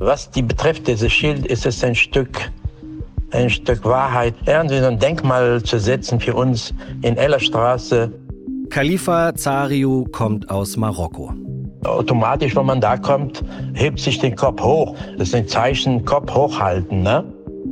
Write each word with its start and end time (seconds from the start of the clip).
Was 0.00 0.30
die 0.30 0.42
betrifft, 0.42 0.86
dieses 0.86 1.12
Schild, 1.12 1.44
ist 1.46 1.66
es 1.66 1.82
ein 1.82 1.96
Stück, 1.96 2.52
ein 3.32 3.50
Stück 3.50 3.84
Wahrheit. 3.84 4.32
Irgendwie 4.46 4.78
so 4.78 4.86
ein 4.86 4.98
Denkmal 4.98 5.60
zu 5.60 5.80
setzen 5.80 6.20
für 6.20 6.34
uns 6.34 6.72
in 7.02 7.16
Ellerstraße. 7.16 8.12
Khalifa 8.70 9.34
Zariou 9.34 10.04
kommt 10.04 10.48
aus 10.50 10.76
Marokko. 10.76 11.32
Automatisch, 11.82 12.54
wenn 12.54 12.66
man 12.66 12.80
da 12.80 12.96
kommt, 12.96 13.42
hebt 13.74 13.98
sich 13.98 14.20
den 14.20 14.36
Kopf 14.36 14.62
hoch. 14.62 14.94
Das 15.16 15.28
ist 15.28 15.34
ein 15.34 15.48
Zeichen, 15.48 16.04
Kopf 16.04 16.32
hochhalten, 16.32 17.02
ne? 17.02 17.24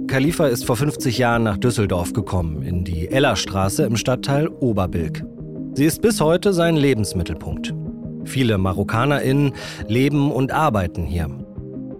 Khalifa 0.08 0.46
ist 0.46 0.64
vor 0.64 0.76
50 0.76 1.18
Jahren 1.18 1.44
nach 1.44 1.58
Düsseldorf 1.58 2.12
gekommen, 2.12 2.62
in 2.62 2.84
die 2.84 3.08
Ellerstraße 3.08 3.84
im 3.84 3.96
Stadtteil 3.96 4.48
Oberbilk. 4.48 5.24
Sie 5.74 5.84
ist 5.84 6.02
bis 6.02 6.20
heute 6.20 6.52
sein 6.52 6.74
Lebensmittelpunkt. 6.74 7.72
Viele 8.24 8.58
MarokkanerInnen 8.58 9.52
leben 9.86 10.32
und 10.32 10.50
arbeiten 10.50 11.04
hier. 11.04 11.45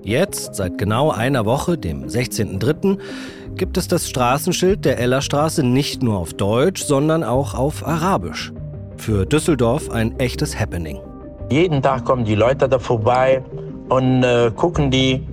Jetzt, 0.07 0.55
seit 0.55 0.79
genau 0.79 1.11
einer 1.11 1.47
Woche, 1.47 1.77
dem 1.77 2.05
16.03., 2.05 2.97
gibt 3.57 3.77
es 3.77 3.89
das 3.89 4.09
Straßenschild 4.09 4.85
der 4.85 5.01
Ellerstraße 5.01 5.65
nicht 5.65 6.01
nur 6.01 6.17
auf 6.19 6.33
Deutsch, 6.33 6.85
sondern 6.85 7.25
auch 7.25 7.55
auf 7.55 7.85
Arabisch. 7.85 8.53
Für 8.99 9.27
Düsseldorf 9.27 9.91
ein 9.91 10.17
echtes 10.21 10.61
Happening. 10.61 11.01
Jeden 11.51 11.83
Tag 11.83 12.05
kommen 12.05 12.25
die 12.25 12.37
Leute 12.37 12.69
da 12.69 12.79
vorbei 12.79 13.43
und 13.89 14.23
äh, 14.23 14.53
gucken 14.55 14.93
die 14.93 15.27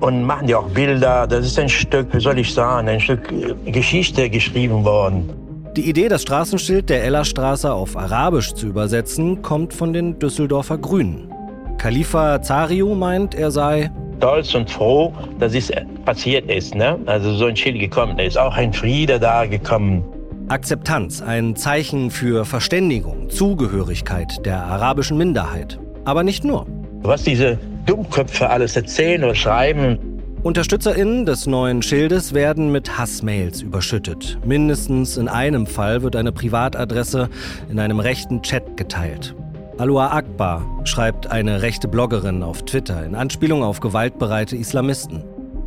und 0.00 0.24
machen 0.24 0.48
ja 0.48 0.58
auch 0.58 0.68
Bilder. 0.68 1.26
Das 1.26 1.46
ist 1.46 1.58
ein 1.58 1.70
Stück, 1.70 2.12
wie 2.12 2.20
soll 2.20 2.38
ich 2.38 2.52
sagen, 2.52 2.86
ein 2.90 3.00
Stück 3.00 3.32
äh, 3.32 3.70
Geschichte 3.70 4.28
geschrieben 4.28 4.84
worden. 4.84 5.32
Die 5.78 5.88
Idee, 5.88 6.08
das 6.08 6.20
Straßenschild 6.20 6.90
der 6.90 7.04
Ellerstraße 7.04 7.72
auf 7.72 7.96
Arabisch 7.96 8.52
zu 8.52 8.66
übersetzen, 8.66 9.40
kommt 9.40 9.72
von 9.72 9.94
den 9.94 10.18
Düsseldorfer 10.18 10.76
Grünen. 10.76 11.32
Khalifa 11.78 12.42
Zariou 12.42 12.94
meint, 12.94 13.34
er 13.34 13.50
sei 13.50 13.90
stolz 14.16 14.54
und 14.54 14.70
froh, 14.70 15.12
dass 15.38 15.54
es 15.54 15.70
passiert 16.04 16.50
ist. 16.50 16.74
Ne? 16.74 16.98
Also 17.06 17.34
so 17.34 17.46
ein 17.46 17.56
Schild 17.56 17.78
gekommen. 17.78 18.16
Da 18.16 18.24
ist 18.24 18.38
auch 18.38 18.56
ein 18.56 18.72
Friede 18.72 19.18
da 19.20 19.46
gekommen. 19.46 20.04
Akzeptanz, 20.48 21.22
ein 21.22 21.56
Zeichen 21.56 22.10
für 22.10 22.44
Verständigung, 22.44 23.28
Zugehörigkeit 23.30 24.44
der 24.46 24.62
arabischen 24.62 25.18
Minderheit. 25.18 25.78
Aber 26.04 26.22
nicht 26.22 26.44
nur. 26.44 26.66
Was 27.02 27.24
diese 27.24 27.58
Dummköpfe 27.84 28.48
alles 28.48 28.76
erzählen 28.76 29.24
oder 29.24 29.34
schreiben. 29.34 29.98
UnterstützerInnen 30.44 31.26
des 31.26 31.46
neuen 31.46 31.82
Schildes 31.82 32.32
werden 32.32 32.70
mit 32.70 32.96
Hassmails 32.96 33.62
überschüttet. 33.62 34.38
Mindestens 34.44 35.16
in 35.16 35.26
einem 35.26 35.66
Fall 35.66 36.02
wird 36.02 36.14
eine 36.14 36.30
Privatadresse 36.30 37.28
in 37.68 37.80
einem 37.80 37.98
rechten 37.98 38.42
Chat 38.42 38.76
geteilt. 38.76 39.34
Alua 39.78 40.10
Akbar 40.10 40.64
schreibt 40.84 41.30
eine 41.30 41.60
rechte 41.60 41.86
Bloggerin 41.86 42.42
auf 42.42 42.62
Twitter 42.62 43.04
in 43.04 43.14
Anspielung 43.14 43.62
auf 43.62 43.80
gewaltbereite 43.80 44.56
Islamisten. 44.56 45.22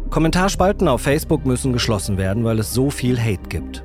Kommentarspalten 0.10 0.88
auf 0.88 1.02
Facebook 1.02 1.46
müssen 1.46 1.74
geschlossen 1.74 2.18
werden, 2.18 2.44
weil 2.44 2.58
es 2.58 2.74
so 2.74 2.90
viel 2.90 3.20
Hate 3.20 3.48
gibt. 3.50 3.84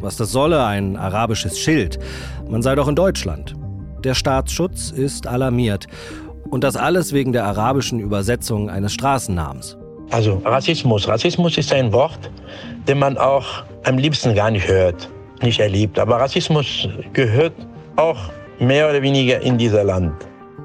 Was 0.00 0.16
das 0.16 0.30
solle, 0.30 0.62
ein 0.66 0.98
arabisches 0.98 1.58
Schild. 1.58 1.98
Man 2.50 2.60
sei 2.60 2.74
doch 2.74 2.86
in 2.86 2.96
Deutschland. 2.96 3.54
Der 4.04 4.12
Staatsschutz 4.12 4.90
ist 4.90 5.26
alarmiert. 5.26 5.86
Und 6.50 6.64
das 6.64 6.76
alles 6.76 7.14
wegen 7.14 7.32
der 7.32 7.46
arabischen 7.46 7.98
Übersetzung 7.98 8.68
eines 8.68 8.92
Straßennamens. 8.92 9.78
Also 10.10 10.42
Rassismus. 10.44 11.08
Rassismus 11.08 11.56
ist 11.56 11.72
ein 11.72 11.90
Wort, 11.94 12.30
den 12.86 12.98
man 12.98 13.16
auch 13.16 13.64
am 13.84 13.96
liebsten 13.96 14.34
gar 14.34 14.50
nicht 14.50 14.68
hört, 14.68 15.08
nicht 15.40 15.60
erlebt. 15.60 15.98
Aber 15.98 16.20
Rassismus 16.20 16.86
gehört 17.14 17.54
auch 17.96 18.18
mehr 18.62 18.88
oder 18.88 19.02
weniger 19.02 19.40
in 19.40 19.58
dieser 19.58 19.84
Land. 19.84 20.14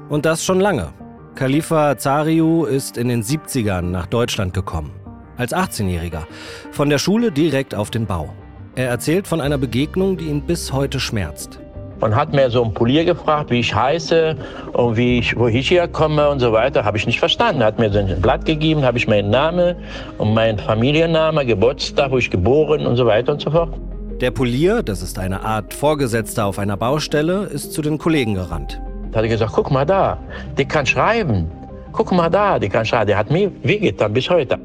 Und 0.08 0.24
das 0.24 0.44
schon 0.44 0.60
lange. 0.60 0.88
Khalifa 1.34 1.98
Zariou 1.98 2.64
ist 2.64 2.96
in 2.96 3.08
den 3.08 3.22
70ern 3.22 3.82
nach 3.82 4.06
Deutschland 4.06 4.54
gekommen. 4.54 4.92
Als 5.36 5.54
18-Jähriger. 5.54 6.22
Von 6.70 6.90
der 6.90 6.98
Schule 6.98 7.30
direkt 7.30 7.74
auf 7.74 7.90
den 7.90 8.06
Bau. 8.06 8.30
Er 8.74 8.88
erzählt 8.88 9.26
von 9.26 9.40
einer 9.40 9.58
Begegnung, 9.58 10.16
die 10.16 10.26
ihn 10.26 10.42
bis 10.42 10.72
heute 10.72 11.00
schmerzt. 11.00 11.60
Man 12.00 12.14
hat 12.14 12.32
mir 12.32 12.48
so 12.48 12.62
einen 12.62 12.74
Polier 12.74 13.04
gefragt, 13.04 13.50
wie 13.50 13.58
ich 13.58 13.74
heiße 13.74 14.36
und 14.72 14.96
wie 14.96 15.18
ich, 15.18 15.36
wo 15.36 15.48
ich 15.48 15.68
herkomme 15.68 16.28
und 16.28 16.38
so 16.38 16.52
weiter. 16.52 16.84
Habe 16.84 16.96
ich 16.96 17.06
nicht 17.06 17.18
verstanden. 17.18 17.60
Er 17.60 17.68
hat 17.68 17.78
mir 17.80 17.90
so 17.90 17.98
ein 17.98 18.20
Blatt 18.20 18.44
gegeben, 18.44 18.84
habe 18.84 18.98
ich 18.98 19.08
meinen 19.08 19.30
Namen 19.30 19.74
und 20.18 20.32
meinen 20.32 20.58
Familiennamen, 20.58 21.44
Geburtstag, 21.46 22.12
wo 22.12 22.18
ich 22.18 22.30
geboren 22.30 22.86
und 22.86 22.96
so 22.96 23.04
weiter 23.06 23.32
und 23.32 23.40
so 23.40 23.50
fort. 23.50 23.74
Der 24.20 24.32
Polier, 24.32 24.82
das 24.82 25.00
ist 25.00 25.16
eine 25.16 25.42
Art 25.42 25.72
Vorgesetzter 25.72 26.46
auf 26.46 26.58
einer 26.58 26.76
Baustelle, 26.76 27.44
ist 27.44 27.72
zu 27.72 27.82
den 27.82 27.98
Kollegen 27.98 28.34
gerannt. 28.34 28.80
Da 29.12 29.18
hat 29.18 29.24
er 29.24 29.28
gesagt, 29.28 29.52
guck 29.54 29.70
mal 29.70 29.86
da, 29.86 30.18
der 30.56 30.64
kann 30.64 30.84
schreiben. 30.84 31.48
Guck 31.92 32.10
mal 32.10 32.28
da, 32.28 32.58
der 32.58 32.68
kann 32.68 32.84
schreiben. 32.84 33.06
Der 33.06 33.16
hat 33.16 33.30
mir 33.30 33.52
wehgetan 33.62 34.12
bis 34.12 34.28
heute. 34.28 34.58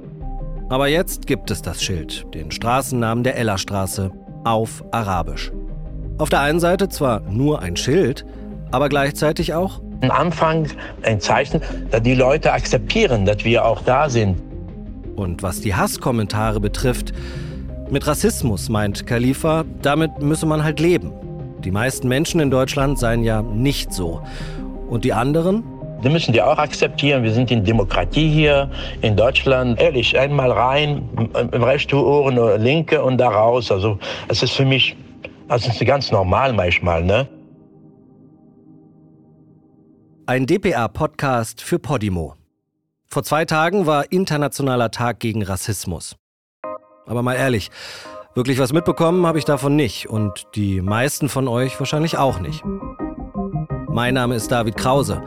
Aber 0.69 0.87
jetzt 0.87 1.27
gibt 1.27 1.51
es 1.51 1.61
das 1.61 1.83
Schild, 1.83 2.25
den 2.33 2.49
Straßennamen 2.49 3.23
der 3.23 3.37
Ellerstraße, 3.37 4.09
auf 4.43 4.83
Arabisch. 4.89 5.51
Auf 6.17 6.29
der 6.29 6.39
einen 6.39 6.59
Seite 6.59 6.89
zwar 6.89 7.19
nur 7.21 7.61
ein 7.61 7.75
Schild, 7.75 8.25
aber 8.71 8.89
gleichzeitig 8.89 9.53
auch 9.53 9.81
ein 10.01 10.09
Anfang, 10.09 10.67
ein 11.03 11.21
Zeichen, 11.21 11.61
dass 11.91 12.01
die 12.01 12.15
Leute 12.15 12.51
akzeptieren, 12.51 13.25
dass 13.25 13.45
wir 13.45 13.63
auch 13.65 13.83
da 13.83 14.09
sind. 14.09 14.41
Und 15.15 15.43
was 15.43 15.61
die 15.61 15.75
Hasskommentare 15.75 16.59
betrifft, 16.59 17.13
mit 17.93 18.07
Rassismus 18.07 18.69
meint 18.69 19.05
Khalifa, 19.05 19.65
damit 19.83 20.19
müsse 20.19 20.47
man 20.47 20.63
halt 20.63 20.79
leben. 20.79 21.13
Die 21.63 21.69
meisten 21.69 22.07
Menschen 22.07 22.39
in 22.39 22.49
Deutschland 22.49 22.97
seien 22.97 23.23
ja 23.23 23.43
nicht 23.43 23.93
so. 23.93 24.19
Und 24.89 25.05
die 25.05 25.13
anderen? 25.13 25.63
Die 26.03 26.09
müssen 26.09 26.33
die 26.33 26.41
auch 26.41 26.57
akzeptieren. 26.57 27.21
Wir 27.21 27.31
sind 27.31 27.51
in 27.51 27.63
Demokratie 27.63 28.27
hier 28.27 28.69
in 29.01 29.15
Deutschland. 29.15 29.79
Ehrlich, 29.79 30.17
einmal 30.17 30.51
rein, 30.51 31.07
rechte 31.53 31.95
Ohren 31.95 32.39
oder 32.39 32.57
linke 32.57 33.01
und 33.01 33.19
da 33.19 33.29
raus. 33.29 33.71
Also 33.71 33.99
es 34.27 34.41
ist 34.41 34.53
für 34.53 34.65
mich, 34.65 34.95
also 35.47 35.69
es 35.69 35.79
ist 35.79 35.85
ganz 35.85 36.11
normal 36.11 36.51
manchmal, 36.51 37.03
ne? 37.03 37.27
Ein 40.25 40.47
DPA-Podcast 40.47 41.61
für 41.61 41.77
Podimo. 41.77 42.33
Vor 43.07 43.23
zwei 43.23 43.45
Tagen 43.45 43.85
war 43.85 44.11
Internationaler 44.11 44.89
Tag 44.89 45.19
gegen 45.19 45.43
Rassismus. 45.43 46.15
Aber 47.05 47.21
mal 47.21 47.35
ehrlich, 47.35 47.69
wirklich 48.35 48.59
was 48.59 48.73
mitbekommen 48.73 49.25
habe 49.25 49.37
ich 49.37 49.45
davon 49.45 49.75
nicht 49.75 50.09
und 50.09 50.47
die 50.55 50.81
meisten 50.81 51.29
von 51.29 51.47
euch 51.47 51.79
wahrscheinlich 51.79 52.17
auch 52.17 52.39
nicht. 52.39 52.63
Mein 53.89 54.15
Name 54.15 54.35
ist 54.35 54.51
David 54.51 54.75
Krause. 54.75 55.21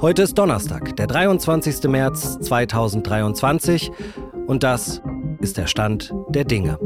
Heute 0.00 0.22
ist 0.22 0.38
Donnerstag, 0.38 0.94
der 0.96 1.06
23. 1.06 1.84
März 1.88 2.38
2023 2.40 3.90
und 4.46 4.62
das 4.62 5.02
ist 5.40 5.56
der 5.56 5.66
Stand 5.66 6.12
der 6.28 6.44
Dinge. 6.44 6.78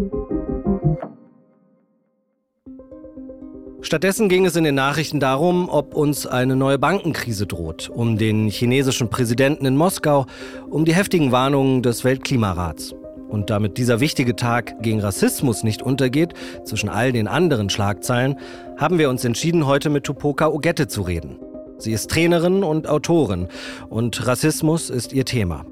Stattdessen 3.82 4.28
ging 4.28 4.46
es 4.46 4.56
in 4.56 4.64
den 4.64 4.74
Nachrichten 4.74 5.20
darum, 5.20 5.68
ob 5.68 5.94
uns 5.94 6.26
eine 6.26 6.56
neue 6.56 6.78
Bankenkrise 6.78 7.46
droht, 7.46 7.88
um 7.88 8.18
den 8.18 8.48
chinesischen 8.48 9.10
Präsidenten 9.10 9.64
in 9.64 9.76
Moskau, 9.76 10.26
um 10.70 10.84
die 10.84 10.94
heftigen 10.94 11.30
Warnungen 11.30 11.82
des 11.82 12.02
Weltklimarats. 12.02 12.94
Und 13.28 13.50
damit 13.50 13.78
dieser 13.78 14.00
wichtige 14.00 14.36
Tag 14.36 14.82
gegen 14.82 15.00
Rassismus 15.00 15.64
nicht 15.64 15.82
untergeht, 15.82 16.34
zwischen 16.64 16.88
all 16.88 17.12
den 17.12 17.28
anderen 17.28 17.70
Schlagzeilen, 17.70 18.36
haben 18.76 18.98
wir 18.98 19.10
uns 19.10 19.24
entschieden, 19.24 19.66
heute 19.66 19.90
mit 19.90 20.04
Tupoka 20.04 20.48
Ogette 20.48 20.88
zu 20.88 21.02
reden. 21.02 21.38
Sie 21.78 21.92
ist 21.92 22.10
Trainerin 22.10 22.62
und 22.62 22.88
Autorin 22.88 23.48
und 23.88 24.26
Rassismus 24.26 24.88
ist 24.90 25.12
ihr 25.12 25.24
Thema. 25.24 25.64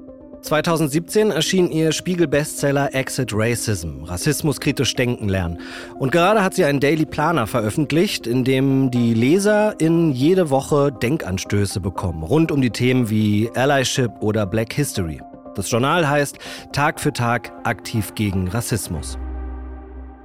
2017 0.45 1.31
erschien 1.31 1.71
ihr 1.71 1.91
Spiegel-Bestseller 1.91 2.93
Exit 2.93 3.31
Racism, 3.33 4.03
Rassismuskritisch 4.03 4.93
denken 4.93 5.27
lernen. 5.27 5.59
Und 5.97 6.11
gerade 6.11 6.43
hat 6.43 6.53
sie 6.53 6.65
einen 6.65 6.79
Daily 6.79 7.07
Planer 7.07 7.47
veröffentlicht, 7.47 8.27
in 8.27 8.43
dem 8.43 8.91
die 8.91 9.15
Leser 9.15 9.73
in 9.79 10.11
jede 10.11 10.51
Woche 10.51 10.91
Denkanstöße 10.91 11.79
bekommen, 11.79 12.21
rund 12.21 12.51
um 12.51 12.61
die 12.61 12.69
Themen 12.69 13.09
wie 13.09 13.49
Allyship 13.55 14.11
oder 14.21 14.45
Black 14.45 14.73
History. 14.73 15.19
Das 15.55 15.71
Journal 15.71 16.07
heißt 16.07 16.37
Tag 16.73 16.99
für 16.99 17.13
Tag 17.13 17.51
aktiv 17.63 18.13
gegen 18.13 18.47
Rassismus. 18.49 19.17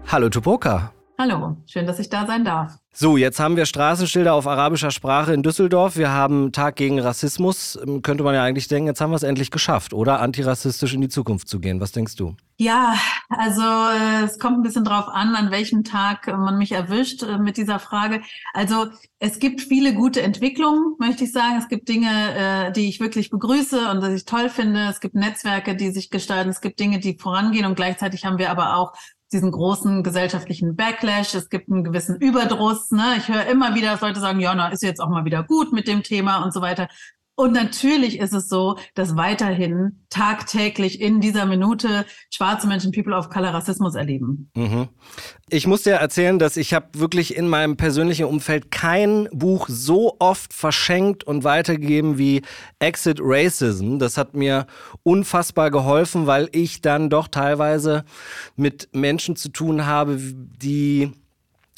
Hallo 0.09 0.29
Tupoka. 0.29 0.93
Hallo, 1.20 1.58
schön, 1.67 1.87
dass 1.87 1.99
ich 1.99 2.08
da 2.08 2.26
sein 2.26 2.46
darf. 2.46 2.78
So, 2.94 3.19
jetzt 3.19 3.38
haben 3.40 3.55
wir 3.55 3.67
Straßenschilder 3.67 4.32
auf 4.32 4.46
arabischer 4.46 4.90
Sprache 4.90 5.34
in 5.34 5.43
Düsseldorf. 5.43 5.99
Wir 5.99 6.12
haben 6.12 6.50
Tag 6.50 6.76
gegen 6.76 6.99
Rassismus. 6.99 7.78
Ähm, 7.87 8.00
könnte 8.00 8.25
man 8.25 8.34
ja 8.34 8.43
eigentlich 8.43 8.69
denken, 8.69 8.87
jetzt 8.87 9.02
haben 9.02 9.11
wir 9.11 9.17
es 9.17 9.22
endlich 9.22 9.50
geschafft, 9.50 9.93
oder? 9.93 10.20
Antirassistisch 10.20 10.94
in 10.94 11.02
die 11.02 11.11
Zukunft 11.11 11.46
zu 11.46 11.61
gehen. 11.61 11.78
Was 11.78 11.93
denkst 11.93 12.17
du? 12.17 12.37
Ja, 12.56 12.94
also 13.28 13.61
äh, 13.61 14.25
es 14.25 14.38
kommt 14.38 14.61
ein 14.61 14.62
bisschen 14.62 14.84
drauf 14.84 15.08
an, 15.08 15.34
an 15.34 15.50
welchem 15.50 15.84
Tag 15.84 16.26
man 16.26 16.56
mich 16.56 16.72
erwischt 16.72 17.22
äh, 17.22 17.37
mit 17.37 17.58
dieser 17.58 17.81
Frage. 17.81 18.22
Also 18.55 18.87
es 19.19 19.40
gibt 19.40 19.61
viele 19.61 19.93
gute 19.93 20.22
Entwicklungen, 20.22 20.94
möchte 20.99 21.25
ich 21.25 21.32
sagen. 21.32 21.58
Es 21.58 21.69
gibt 21.69 21.90
Dinge, 21.90 22.08
äh, 22.08 22.72
die 22.72 22.88
ich 22.88 22.99
wirklich 22.99 23.28
begrüße 23.28 23.90
und 23.90 24.02
die 24.02 24.14
ich 24.14 24.25
toll 24.25 24.49
finde. 24.49 24.88
Es 24.88 25.00
gibt 25.00 25.14
Netzwerke, 25.14 25.76
die 25.76 25.90
sich 25.90 26.08
gestalten. 26.08 26.49
Es 26.49 26.62
gibt 26.62 26.81
Dinge, 26.81 26.99
die 26.99 27.19
vorangehen 27.19 27.67
und 27.67 27.75
gleichzeitig 27.75 28.25
haben 28.25 28.38
wir 28.38 28.50
aber 28.50 28.78
auch 28.78 28.94
diesen 29.32 29.53
großen 29.53 30.03
gesellschaftlichen 30.03 30.77
Backlash. 30.77 31.35
Es 31.35 31.49
gibt 31.49 31.71
einen 31.71 31.85
gewissen 31.85 32.17
Überdruss. 32.17 32.91
Ne? 32.91 33.15
Ich 33.19 33.29
höre 33.29 33.47
immer 33.47 33.75
wieder, 33.75 33.93
dass 33.93 34.00
Leute 34.00 34.21
sagen, 34.21 34.41
ja, 34.41 34.55
na, 34.55 34.69
ist 34.69 34.82
jetzt 34.82 35.00
auch 35.00 35.09
mal 35.09 35.25
wieder 35.25 35.44
gut 35.44 35.73
mit 35.73 35.87
dem 35.87 36.03
Thema 36.03 36.43
und 36.43 36.53
so 36.53 36.61
weiter. 36.61 36.88
Und 37.41 37.55
natürlich 37.55 38.19
ist 38.19 38.35
es 38.35 38.51
so, 38.51 38.77
dass 38.95 39.17
weiterhin 39.17 40.03
tagtäglich 40.11 41.01
in 41.01 41.23
dieser 41.23 41.47
Minute 41.47 42.05
schwarze 42.29 42.67
Menschen, 42.67 42.93
People 42.93 43.17
of 43.17 43.31
Color, 43.31 43.55
Rassismus 43.55 43.95
erleben. 43.95 44.51
Mhm. 44.55 44.89
Ich 45.49 45.67
muss 45.67 45.85
dir 45.85 45.93
erzählen, 45.93 46.39
dass 46.39 46.59
ich 46.59 46.75
habe 46.75 46.89
wirklich 47.01 47.35
in 47.35 47.49
meinem 47.49 47.79
persönlichen 47.79 48.27
Umfeld 48.27 48.71
kein 48.71 49.27
Buch 49.33 49.69
so 49.71 50.17
oft 50.19 50.53
verschenkt 50.53 51.25
und 51.25 51.43
weitergegeben 51.43 52.19
wie 52.19 52.43
Exit 52.79 53.21
Racism. 53.23 53.97
Das 53.99 54.19
hat 54.19 54.35
mir 54.35 54.67
unfassbar 55.03 55.71
geholfen, 55.71 56.27
weil 56.27 56.51
ich 56.53 56.83
dann 56.83 57.09
doch 57.09 57.27
teilweise 57.27 58.05
mit 58.57 58.91
Menschen 58.93 59.35
zu 59.35 59.49
tun 59.49 59.87
habe, 59.87 60.19
die 60.21 61.13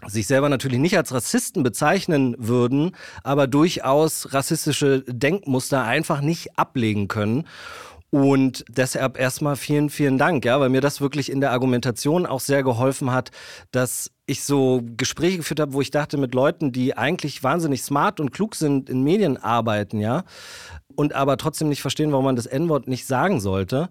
sich 0.07 0.27
selber 0.27 0.49
natürlich 0.49 0.79
nicht 0.79 0.97
als 0.97 1.13
Rassisten 1.13 1.63
bezeichnen 1.63 2.35
würden, 2.39 2.93
aber 3.23 3.47
durchaus 3.47 4.33
rassistische 4.33 5.03
Denkmuster 5.07 5.85
einfach 5.85 6.21
nicht 6.21 6.59
ablegen 6.59 7.09
können. 7.09 7.45
Und 8.11 8.67
deshalb 8.69 9.19
erstmal 9.19 9.57
vielen, 9.57 9.89
vielen 9.89 10.19
Dank, 10.19 10.45
ja, 10.45 10.61
weil 10.61 10.69
mir 10.69 10.83
das 10.83 11.01
wirklich 11.01 11.33
in 11.33 11.41
der 11.41 11.51
Argumentation 11.51 12.27
auch 12.27 12.41
sehr 12.41 12.63
geholfen 12.63 13.11
hat, 13.11 13.31
dass 13.71 14.11
ich 14.27 14.45
so 14.45 14.83
Gespräche 14.99 15.39
geführt 15.39 15.61
habe, 15.61 15.73
wo 15.73 15.81
ich 15.81 15.91
dachte, 15.91 16.19
mit 16.19 16.35
Leuten, 16.35 16.73
die 16.73 16.95
eigentlich 16.95 17.43
wahnsinnig 17.43 17.83
smart 17.83 18.21
und 18.21 18.31
klug 18.31 18.55
sind, 18.55 18.91
in 18.91 19.03
Medien 19.03 19.39
arbeiten, 19.39 19.99
ja, 19.99 20.25
und 20.95 21.15
aber 21.15 21.39
trotzdem 21.39 21.71
nicht 21.71 21.81
verstehen, 21.81 22.13
warum 22.13 22.27
man 22.27 22.37
das 22.37 22.45
N-Wort 22.45 22.87
nicht 22.87 23.07
sagen 23.07 23.41
sollte. 23.41 23.89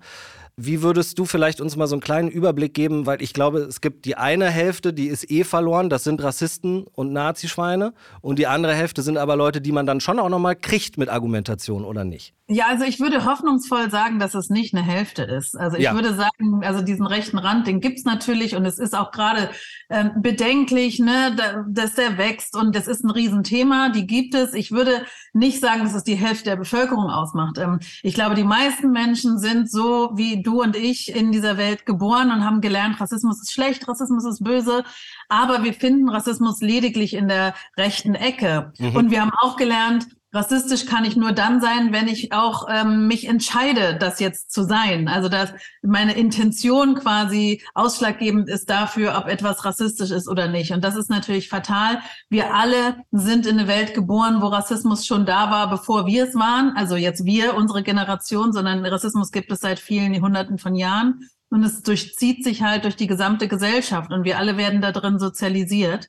Wie 0.64 0.82
würdest 0.82 1.18
du 1.18 1.26
vielleicht 1.26 1.60
uns 1.62 1.76
mal 1.76 1.88
so 1.88 1.96
einen 1.96 2.02
kleinen 2.02 2.30
Überblick 2.30 2.74
geben? 2.74 3.06
Weil 3.06 3.22
ich 3.22 3.34
glaube, 3.34 3.60
es 3.60 3.82
gibt 3.82 4.06
die 4.06 4.16
eine 4.16 4.50
Hälfte, 4.50 4.94
die 4.94 5.08
ist 5.08 5.30
eh 5.32 5.44
verloren, 5.44 5.90
das 5.90 6.04
sind 6.04 6.22
Rassisten 6.22 6.86
und 6.94 7.12
Nazischweine. 7.14 7.94
Und 8.22 8.38
die 8.38 8.48
andere 8.48 8.74
Hälfte 8.76 9.02
sind 9.02 9.18
aber 9.18 9.36
Leute, 9.36 9.62
die 9.62 9.72
man 9.72 9.86
dann 9.86 10.00
schon 10.00 10.20
auch 10.20 10.30
nochmal 10.30 10.56
kriegt 10.56 10.98
mit 10.98 11.10
Argumentation, 11.10 11.84
oder 11.84 12.04
nicht? 12.04 12.34
Ja, 12.54 12.66
also 12.68 12.84
ich 12.84 13.00
würde 13.00 13.24
hoffnungsvoll 13.24 13.90
sagen, 13.90 14.20
dass 14.20 14.34
es 14.34 14.50
nicht 14.50 14.76
eine 14.76 14.84
Hälfte 14.86 15.24
ist. 15.24 15.58
Also 15.58 15.78
ich 15.78 15.84
ja. 15.84 15.94
würde 15.94 16.14
sagen, 16.14 16.66
also 16.66 16.82
diesen 16.84 17.08
rechten 17.08 17.38
Rand, 17.38 17.66
den 17.66 17.80
gibt's 17.80 18.04
natürlich 18.04 18.58
und 18.58 18.66
es 18.66 18.78
ist 18.78 18.94
auch 18.94 19.12
gerade 19.12 19.50
ähm, 19.90 20.12
bedenklich, 20.18 21.00
ne, 21.00 21.34
da, 21.38 21.64
dass 21.70 21.96
der 21.96 22.18
wächst 22.18 22.58
und 22.58 22.76
das 22.76 22.88
ist 22.88 23.06
ein 23.06 23.10
Riesenthema, 23.10 23.88
die 23.88 24.06
gibt 24.06 24.36
es. 24.36 24.54
Ich 24.54 24.74
würde 24.74 25.06
nicht 25.32 25.62
sagen, 25.62 25.84
dass 25.84 25.94
es 25.94 26.04
die 26.04 26.16
Hälfte 26.16 26.50
der 26.50 26.58
Bevölkerung 26.58 27.10
ausmacht. 27.10 27.58
Ähm, 27.58 27.80
ich 28.04 28.16
glaube, 28.16 28.36
die 28.36 28.44
meisten 28.44 28.92
Menschen 28.92 29.40
sind 29.40 29.72
so 29.72 30.12
wie 30.16 30.44
du 30.44 30.51
und 30.60 30.76
ich 30.76 31.16
in 31.16 31.32
dieser 31.32 31.58
Welt 31.58 31.86
geboren 31.86 32.32
und 32.32 32.44
haben 32.44 32.62
gelernt, 32.62 33.00
Rassismus 33.00 33.42
ist 33.42 33.54
schlecht, 33.54 33.88
Rassismus 33.88 34.26
ist 34.26 34.44
böse, 34.44 34.84
aber 35.30 35.64
wir 35.64 35.74
finden 35.74 36.10
Rassismus 36.10 36.62
lediglich 36.62 37.14
in 37.14 37.28
der 37.28 37.54
rechten 37.78 38.16
Ecke. 38.16 38.74
Mhm. 38.80 38.96
Und 38.96 39.12
wir 39.12 39.22
haben 39.22 39.32
auch 39.42 39.56
gelernt, 39.56 40.08
Rassistisch 40.34 40.86
kann 40.86 41.04
ich 41.04 41.18
nur 41.18 41.34
dann 41.34 41.60
sein, 41.60 41.92
wenn 41.92 42.08
ich 42.08 42.32
auch 42.32 42.68
ähm, 42.70 43.08
mich 43.08 43.28
entscheide, 43.28 43.98
das 43.98 44.22
jetzt 44.22 44.52
zu 44.52 44.64
sein. 44.64 45.10
Also 45.10 45.28
dass 45.28 45.52
meine 45.82 46.14
Intention 46.14 46.96
quasi 46.96 47.62
ausschlaggebend 47.74 48.48
ist 48.48 48.70
dafür, 48.70 49.18
ob 49.18 49.28
etwas 49.28 49.66
rassistisch 49.66 50.12
ist 50.12 50.30
oder 50.30 50.48
nicht. 50.48 50.72
Und 50.72 50.86
das 50.86 50.96
ist 50.96 51.10
natürlich 51.10 51.50
fatal. 51.50 52.00
Wir 52.30 52.54
alle 52.54 53.04
sind 53.12 53.46
in 53.46 53.60
eine 53.60 53.68
Welt 53.68 53.94
geboren, 53.94 54.42
wo 54.42 54.48
Rassismus 54.48 55.06
schon 55.06 55.26
da 55.26 55.52
war, 55.52 55.70
bevor 55.70 56.06
wir 56.06 56.28
es 56.28 56.36
waren. 56.36 56.78
Also 56.78 56.96
jetzt 56.96 57.26
wir, 57.26 57.56
unsere 57.56 57.84
Generation, 57.84 58.54
sondern 58.54 58.86
Rassismus 58.86 59.32
gibt 59.32 59.52
es 59.52 59.60
seit 59.60 59.80
vielen 59.80 60.22
Hunderten 60.22 60.58
von 60.58 60.76
Jahren. 60.76 61.30
Und 61.50 61.66
es 61.66 61.84
durchzieht 61.84 62.46
sich 62.46 62.64
halt 62.64 62.86
durch 62.86 62.96
die 62.96 63.08
gesamte 63.08 63.50
Gesellschaft 63.50 64.14
und 64.14 64.24
wir 64.24 64.38
alle 64.38 64.56
werden 64.56 64.80
da 64.80 64.94
drin 64.94 65.20
sozialisiert. 65.20 66.08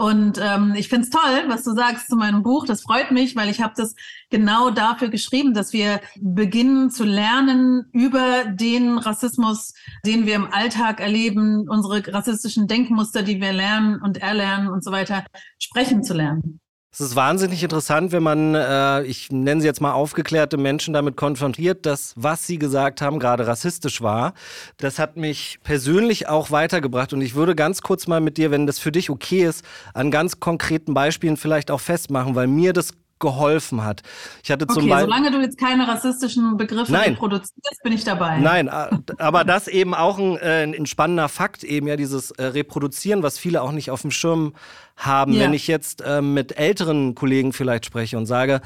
Und 0.00 0.38
ähm, 0.40 0.74
ich 0.76 0.88
find's 0.88 1.10
toll, 1.10 1.44
was 1.48 1.64
du 1.64 1.74
sagst 1.74 2.08
zu 2.08 2.14
meinem 2.14 2.44
Buch. 2.44 2.64
Das 2.64 2.82
freut 2.82 3.10
mich, 3.10 3.34
weil 3.34 3.48
ich 3.48 3.60
habe 3.60 3.74
das 3.76 3.96
genau 4.30 4.70
dafür 4.70 5.08
geschrieben, 5.08 5.54
dass 5.54 5.72
wir 5.72 6.00
beginnen 6.20 6.88
zu 6.90 7.02
lernen 7.02 7.84
über 7.90 8.44
den 8.44 8.98
Rassismus, 8.98 9.74
den 10.06 10.24
wir 10.24 10.36
im 10.36 10.52
Alltag 10.52 11.00
erleben, 11.00 11.68
unsere 11.68 12.14
rassistischen 12.14 12.68
Denkmuster, 12.68 13.24
die 13.24 13.40
wir 13.40 13.52
lernen 13.52 14.00
und 14.00 14.18
erlernen 14.18 14.68
und 14.68 14.84
so 14.84 14.92
weiter, 14.92 15.24
sprechen 15.58 16.04
zu 16.04 16.14
lernen. 16.14 16.60
Es 16.90 17.00
ist 17.00 17.16
wahnsinnig 17.16 17.62
interessant, 17.62 18.12
wenn 18.12 18.22
man, 18.22 18.54
äh, 18.54 19.02
ich 19.02 19.30
nenne 19.30 19.60
sie 19.60 19.66
jetzt 19.66 19.82
mal 19.82 19.92
aufgeklärte 19.92 20.56
Menschen 20.56 20.94
damit 20.94 21.16
konfrontiert, 21.16 21.84
dass 21.84 22.14
was 22.16 22.46
sie 22.46 22.58
gesagt 22.58 23.02
haben 23.02 23.18
gerade 23.18 23.46
rassistisch 23.46 24.00
war. 24.00 24.32
Das 24.78 24.98
hat 24.98 25.16
mich 25.16 25.58
persönlich 25.62 26.28
auch 26.28 26.50
weitergebracht 26.50 27.12
und 27.12 27.20
ich 27.20 27.34
würde 27.34 27.54
ganz 27.54 27.82
kurz 27.82 28.06
mal 28.06 28.20
mit 28.20 28.38
dir, 28.38 28.50
wenn 28.50 28.66
das 28.66 28.78
für 28.78 28.90
dich 28.90 29.10
okay 29.10 29.44
ist, 29.44 29.64
an 29.92 30.10
ganz 30.10 30.40
konkreten 30.40 30.94
Beispielen 30.94 31.36
vielleicht 31.36 31.70
auch 31.70 31.80
festmachen, 31.80 32.34
weil 32.34 32.46
mir 32.46 32.72
das 32.72 32.94
geholfen 33.18 33.84
hat. 33.84 34.02
Ich 34.42 34.50
hatte 34.50 34.66
zum 34.66 34.84
okay, 34.84 34.88
Beispiel. 34.88 35.14
Solange 35.14 35.30
du 35.30 35.40
jetzt 35.40 35.58
keine 35.58 35.86
rassistischen 35.88 36.56
Begriffe 36.56 36.92
Nein. 36.92 37.16
produzierst, 37.16 37.82
bin 37.82 37.92
ich 37.92 38.04
dabei. 38.04 38.38
Nein, 38.38 38.68
aber 39.18 39.44
das 39.44 39.68
eben 39.68 39.94
auch 39.94 40.18
ein, 40.18 40.36
äh, 40.38 40.62
ein 40.64 40.86
spannender 40.86 41.28
Fakt, 41.28 41.64
eben 41.64 41.86
ja, 41.86 41.96
dieses 41.96 42.30
äh, 42.32 42.44
Reproduzieren, 42.44 43.22
was 43.22 43.38
viele 43.38 43.62
auch 43.62 43.72
nicht 43.72 43.90
auf 43.90 44.02
dem 44.02 44.10
Schirm 44.10 44.54
haben. 44.96 45.32
Ja. 45.32 45.40
Wenn 45.40 45.54
ich 45.54 45.66
jetzt 45.66 46.02
äh, 46.02 46.20
mit 46.20 46.58
älteren 46.58 47.14
Kollegen 47.14 47.52
vielleicht 47.52 47.86
spreche 47.86 48.16
und 48.16 48.26
sage, 48.26 48.60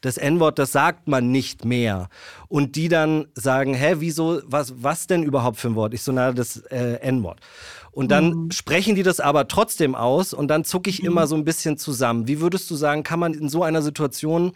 das 0.00 0.16
N-Wort, 0.16 0.58
das 0.58 0.72
sagt 0.72 1.08
man 1.08 1.30
nicht 1.30 1.64
mehr. 1.64 2.08
Und 2.48 2.76
die 2.76 2.88
dann 2.88 3.26
sagen, 3.34 3.74
hä, 3.74 3.96
wieso, 3.98 4.40
was, 4.44 4.74
was 4.82 5.06
denn 5.06 5.22
überhaupt 5.22 5.58
für 5.58 5.68
ein 5.68 5.74
Wort? 5.74 5.94
Ich 5.94 6.02
so, 6.02 6.12
na, 6.12 6.32
das 6.32 6.58
äh, 6.70 7.00
N-Wort. 7.00 7.40
Und 7.98 8.12
dann 8.12 8.30
mhm. 8.30 8.50
sprechen 8.52 8.94
die 8.94 9.02
das 9.02 9.18
aber 9.18 9.48
trotzdem 9.48 9.96
aus 9.96 10.32
und 10.32 10.46
dann 10.46 10.62
zucke 10.62 10.88
ich 10.88 11.02
mhm. 11.02 11.08
immer 11.08 11.26
so 11.26 11.34
ein 11.34 11.44
bisschen 11.44 11.78
zusammen. 11.78 12.28
Wie 12.28 12.40
würdest 12.40 12.70
du 12.70 12.76
sagen, 12.76 13.02
kann 13.02 13.18
man 13.18 13.34
in 13.34 13.48
so 13.48 13.64
einer 13.64 13.82
Situation 13.82 14.52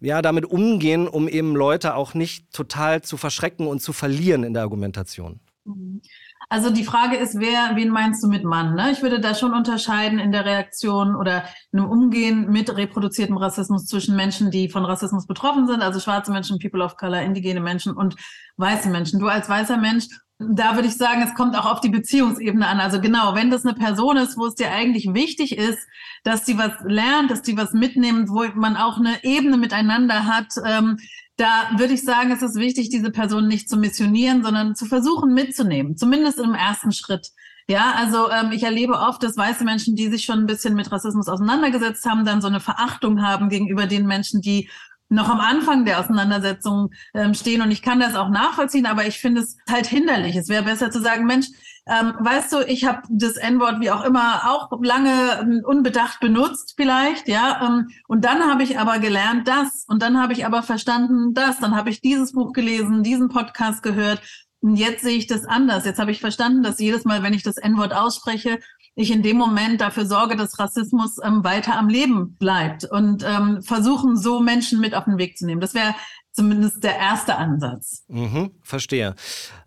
ja 0.00 0.20
damit 0.20 0.44
umgehen, 0.44 1.08
um 1.08 1.26
eben 1.26 1.56
Leute 1.56 1.94
auch 1.94 2.12
nicht 2.12 2.52
total 2.52 3.00
zu 3.00 3.16
verschrecken 3.16 3.66
und 3.66 3.80
zu 3.80 3.94
verlieren 3.94 4.44
in 4.44 4.52
der 4.52 4.62
Argumentation? 4.64 5.40
Mhm. 5.64 6.02
Also 6.50 6.68
die 6.68 6.84
Frage 6.84 7.16
ist, 7.16 7.40
wer, 7.40 7.76
wen 7.76 7.88
meinst 7.88 8.22
du 8.22 8.28
mit 8.28 8.44
Mann? 8.44 8.74
Ne? 8.74 8.90
Ich 8.92 9.00
würde 9.00 9.20
da 9.20 9.34
schon 9.34 9.54
unterscheiden 9.54 10.18
in 10.18 10.30
der 10.30 10.44
Reaktion 10.44 11.16
oder 11.16 11.44
in 11.72 11.78
einem 11.78 11.90
Umgehen 11.90 12.50
mit 12.50 12.76
reproduziertem 12.76 13.38
Rassismus 13.38 13.86
zwischen 13.86 14.16
Menschen, 14.16 14.50
die 14.50 14.68
von 14.68 14.84
Rassismus 14.84 15.26
betroffen 15.26 15.66
sind, 15.66 15.80
also 15.80 15.98
schwarze 15.98 16.30
Menschen, 16.30 16.58
People 16.58 16.84
of 16.84 16.98
Color, 16.98 17.22
indigene 17.22 17.60
Menschen 17.60 17.96
und 17.96 18.16
weiße 18.58 18.90
Menschen. 18.90 19.18
Du 19.18 19.28
als 19.28 19.48
weißer 19.48 19.78
Mensch 19.78 20.08
da 20.50 20.74
würde 20.74 20.88
ich 20.88 20.96
sagen, 20.96 21.22
es 21.22 21.34
kommt 21.34 21.56
auch 21.56 21.66
auf 21.66 21.80
die 21.80 21.88
Beziehungsebene 21.88 22.66
an. 22.66 22.80
Also 22.80 23.00
genau, 23.00 23.34
wenn 23.34 23.50
das 23.50 23.64
eine 23.64 23.74
Person 23.74 24.16
ist, 24.16 24.36
wo 24.36 24.46
es 24.46 24.54
dir 24.54 24.70
eigentlich 24.70 25.12
wichtig 25.14 25.56
ist, 25.56 25.78
dass 26.24 26.44
die 26.44 26.58
was 26.58 26.72
lernt, 26.84 27.30
dass 27.30 27.42
die 27.42 27.56
was 27.56 27.72
mitnimmt, 27.72 28.28
wo 28.28 28.44
man 28.54 28.76
auch 28.76 28.98
eine 28.98 29.22
Ebene 29.24 29.56
miteinander 29.56 30.26
hat, 30.26 30.54
ähm, 30.66 30.98
da 31.36 31.70
würde 31.76 31.94
ich 31.94 32.02
sagen, 32.02 32.30
es 32.30 32.42
ist 32.42 32.56
wichtig, 32.56 32.90
diese 32.90 33.10
Person 33.10 33.48
nicht 33.48 33.68
zu 33.68 33.76
missionieren, 33.76 34.42
sondern 34.42 34.74
zu 34.74 34.84
versuchen 34.86 35.34
mitzunehmen, 35.34 35.96
zumindest 35.96 36.38
im 36.38 36.54
ersten 36.54 36.92
Schritt. 36.92 37.30
Ja, 37.68 37.94
also 37.96 38.30
ähm, 38.30 38.52
ich 38.52 38.64
erlebe 38.64 38.94
oft, 38.94 39.22
dass 39.22 39.36
weiße 39.36 39.64
Menschen, 39.64 39.94
die 39.94 40.08
sich 40.08 40.24
schon 40.24 40.40
ein 40.40 40.46
bisschen 40.46 40.74
mit 40.74 40.90
Rassismus 40.90 41.28
auseinandergesetzt 41.28 42.04
haben, 42.04 42.24
dann 42.24 42.40
so 42.40 42.48
eine 42.48 42.60
Verachtung 42.60 43.22
haben 43.22 43.48
gegenüber 43.48 43.86
den 43.86 44.06
Menschen, 44.06 44.40
die 44.40 44.68
noch 45.12 45.28
am 45.28 45.40
Anfang 45.40 45.84
der 45.84 46.00
Auseinandersetzung 46.00 46.90
ähm, 47.14 47.34
stehen 47.34 47.62
und 47.62 47.70
ich 47.70 47.82
kann 47.82 48.00
das 48.00 48.14
auch 48.14 48.30
nachvollziehen, 48.30 48.86
aber 48.86 49.06
ich 49.06 49.18
finde 49.18 49.42
es 49.42 49.56
halt 49.68 49.86
hinderlich. 49.86 50.36
Es 50.36 50.48
wäre 50.48 50.64
besser 50.64 50.90
zu 50.90 51.00
sagen, 51.00 51.26
Mensch, 51.26 51.48
ähm, 51.86 52.14
weißt 52.18 52.52
du, 52.52 52.60
ich 52.60 52.84
habe 52.84 53.02
das 53.10 53.36
N-Wort 53.36 53.80
wie 53.80 53.90
auch 53.90 54.04
immer 54.04 54.42
auch 54.48 54.70
lange 54.82 55.40
ähm, 55.40 55.62
unbedacht 55.64 56.20
benutzt 56.20 56.74
vielleicht, 56.76 57.28
ja, 57.28 57.60
ähm, 57.66 57.88
und 58.08 58.24
dann 58.24 58.42
habe 58.42 58.62
ich 58.62 58.78
aber 58.78 59.00
gelernt 59.00 59.48
das 59.48 59.84
und 59.88 60.00
dann 60.02 60.20
habe 60.20 60.32
ich 60.32 60.46
aber 60.46 60.62
verstanden 60.62 61.34
das, 61.34 61.58
dann 61.58 61.76
habe 61.76 61.90
ich 61.90 62.00
dieses 62.00 62.32
Buch 62.32 62.52
gelesen, 62.52 63.02
diesen 63.02 63.28
Podcast 63.28 63.82
gehört 63.82 64.22
und 64.60 64.76
jetzt 64.76 65.02
sehe 65.02 65.16
ich 65.16 65.26
das 65.26 65.44
anders. 65.44 65.84
Jetzt 65.84 65.98
habe 65.98 66.12
ich 66.12 66.20
verstanden, 66.20 66.62
dass 66.62 66.78
jedes 66.78 67.04
Mal, 67.04 67.22
wenn 67.22 67.34
ich 67.34 67.42
das 67.42 67.56
N-Wort 67.56 67.92
ausspreche, 67.92 68.60
ich 68.94 69.10
in 69.10 69.22
dem 69.22 69.36
Moment 69.36 69.80
dafür 69.80 70.06
sorge, 70.06 70.36
dass 70.36 70.58
Rassismus 70.58 71.16
ähm, 71.22 71.44
weiter 71.44 71.76
am 71.76 71.88
Leben 71.88 72.36
bleibt 72.38 72.84
und 72.84 73.24
ähm, 73.26 73.62
versuchen, 73.62 74.16
so 74.16 74.40
Menschen 74.40 74.80
mit 74.80 74.94
auf 74.94 75.04
den 75.04 75.18
Weg 75.18 75.38
zu 75.38 75.46
nehmen. 75.46 75.60
Das 75.60 75.74
wäre 75.74 75.94
zumindest 76.32 76.82
der 76.84 76.96
erste 76.96 77.36
Ansatz. 77.36 78.04
Mhm, 78.08 78.52
verstehe. 78.62 79.14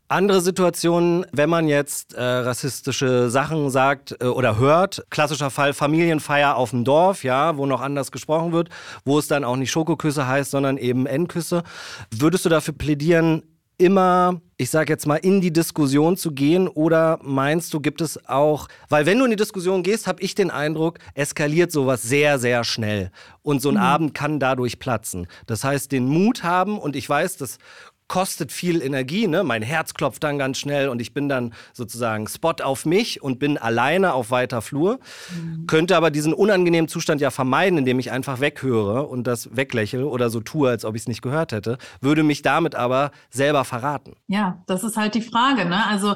Andere 0.08 0.42
Situationen, 0.42 1.26
wenn 1.32 1.50
man 1.50 1.68
jetzt 1.68 2.14
äh, 2.14 2.22
rassistische 2.22 3.32
Sachen 3.32 3.72
sagt 3.72 4.16
äh, 4.22 4.26
oder 4.26 4.60
hört, 4.60 5.04
klassischer 5.10 5.50
Fall 5.50 5.74
Familienfeier 5.74 6.56
auf 6.56 6.70
dem 6.70 6.84
Dorf, 6.84 7.24
ja, 7.24 7.58
wo 7.58 7.66
noch 7.66 7.82
anders 7.82 8.12
gesprochen 8.12 8.52
wird, 8.52 8.70
wo 9.04 9.18
es 9.18 9.28
dann 9.28 9.44
auch 9.44 9.56
nicht 9.56 9.72
Schokoküsse 9.72 10.28
heißt, 10.28 10.52
sondern 10.52 10.78
eben 10.78 11.08
Endküsse. 11.08 11.64
Würdest 12.12 12.46
du 12.46 12.50
dafür 12.50 12.76
plädieren, 12.76 13.42
immer, 13.78 14.42
ich 14.58 14.70
sage 14.70 14.92
jetzt 14.92 15.06
mal, 15.06 15.18
in 15.18 15.42
die 15.42 15.52
Diskussion 15.52 16.18
zu 16.18 16.32
gehen 16.32 16.68
oder 16.68 17.20
meinst 17.22 17.74
du, 17.74 17.80
gibt 17.80 18.02
es 18.02 18.28
auch, 18.28 18.68
weil 18.90 19.06
wenn 19.06 19.20
du 19.20 19.26
in 19.26 19.32
die 19.32 19.38
Diskussion 19.38 19.84
gehst, 19.84 20.08
habe 20.08 20.22
ich 20.22 20.36
den 20.36 20.50
Eindruck, 20.50 21.00
eskaliert 21.14 21.72
sowas 21.72 22.02
sehr, 22.02 22.40
sehr 22.40 22.64
schnell 22.64 23.12
und 23.42 23.62
so 23.62 23.70
ein 23.70 23.76
mhm. 23.76 23.82
Abend 23.82 24.14
kann 24.14 24.40
dadurch 24.40 24.80
platzen. 24.80 25.28
Das 25.46 25.64
heißt, 25.64 25.92
den 25.92 26.08
Mut 26.08 26.44
haben 26.44 26.78
und 26.78 26.96
ich 26.96 27.08
weiß, 27.08 27.38
das 27.38 27.58
kostet 28.08 28.52
viel 28.52 28.82
Energie, 28.82 29.28
ne? 29.28 29.44
Mein 29.44 29.62
Herz 29.62 29.94
klopft 29.94 30.24
dann 30.24 30.38
ganz 30.38 30.58
schnell 30.58 30.90
und 30.90 31.02
ich 31.02 31.14
bin 31.14 31.28
dann 31.28 31.54
sozusagen 31.74 32.28
Spot 32.28 32.54
auf 32.64 32.86
mich 32.86 33.22
und 33.22 33.40
bin 33.40 33.58
alleine 33.58 34.14
auf 34.14 34.32
weiter 34.32 34.62
Flur. 34.62 35.00
Mhm. 35.34 35.66
Könnte 35.68 35.98
aber 35.98 36.12
diesen 36.12 36.34
unangenehmen 36.34 36.88
Zustand 36.88 37.22
ja 37.22 37.32
vermeiden, 37.32 37.80
indem 37.80 38.00
ich 38.00 38.12
einfach 38.12 38.40
weghöre 38.40 39.04
und 39.04 39.26
das 39.26 39.56
weglächle 39.56 40.06
oder 40.06 40.30
so 40.30 40.40
tue, 40.40 40.70
als 40.70 40.86
ob 40.86 40.96
ich 40.96 41.04
es 41.04 41.08
nicht 41.08 41.22
gehört 41.22 41.52
hätte, 41.52 41.78
würde 42.02 42.24
mich 42.24 42.42
damit 42.42 42.76
aber 42.76 43.12
selber 43.30 43.66
verraten. 43.66 44.16
Ja, 44.28 44.64
das 44.68 44.84
ist 44.84 44.98
halt 44.98 45.16
die 45.16 45.22
Frage, 45.22 45.66
ne? 45.66 45.86
Also 45.88 46.16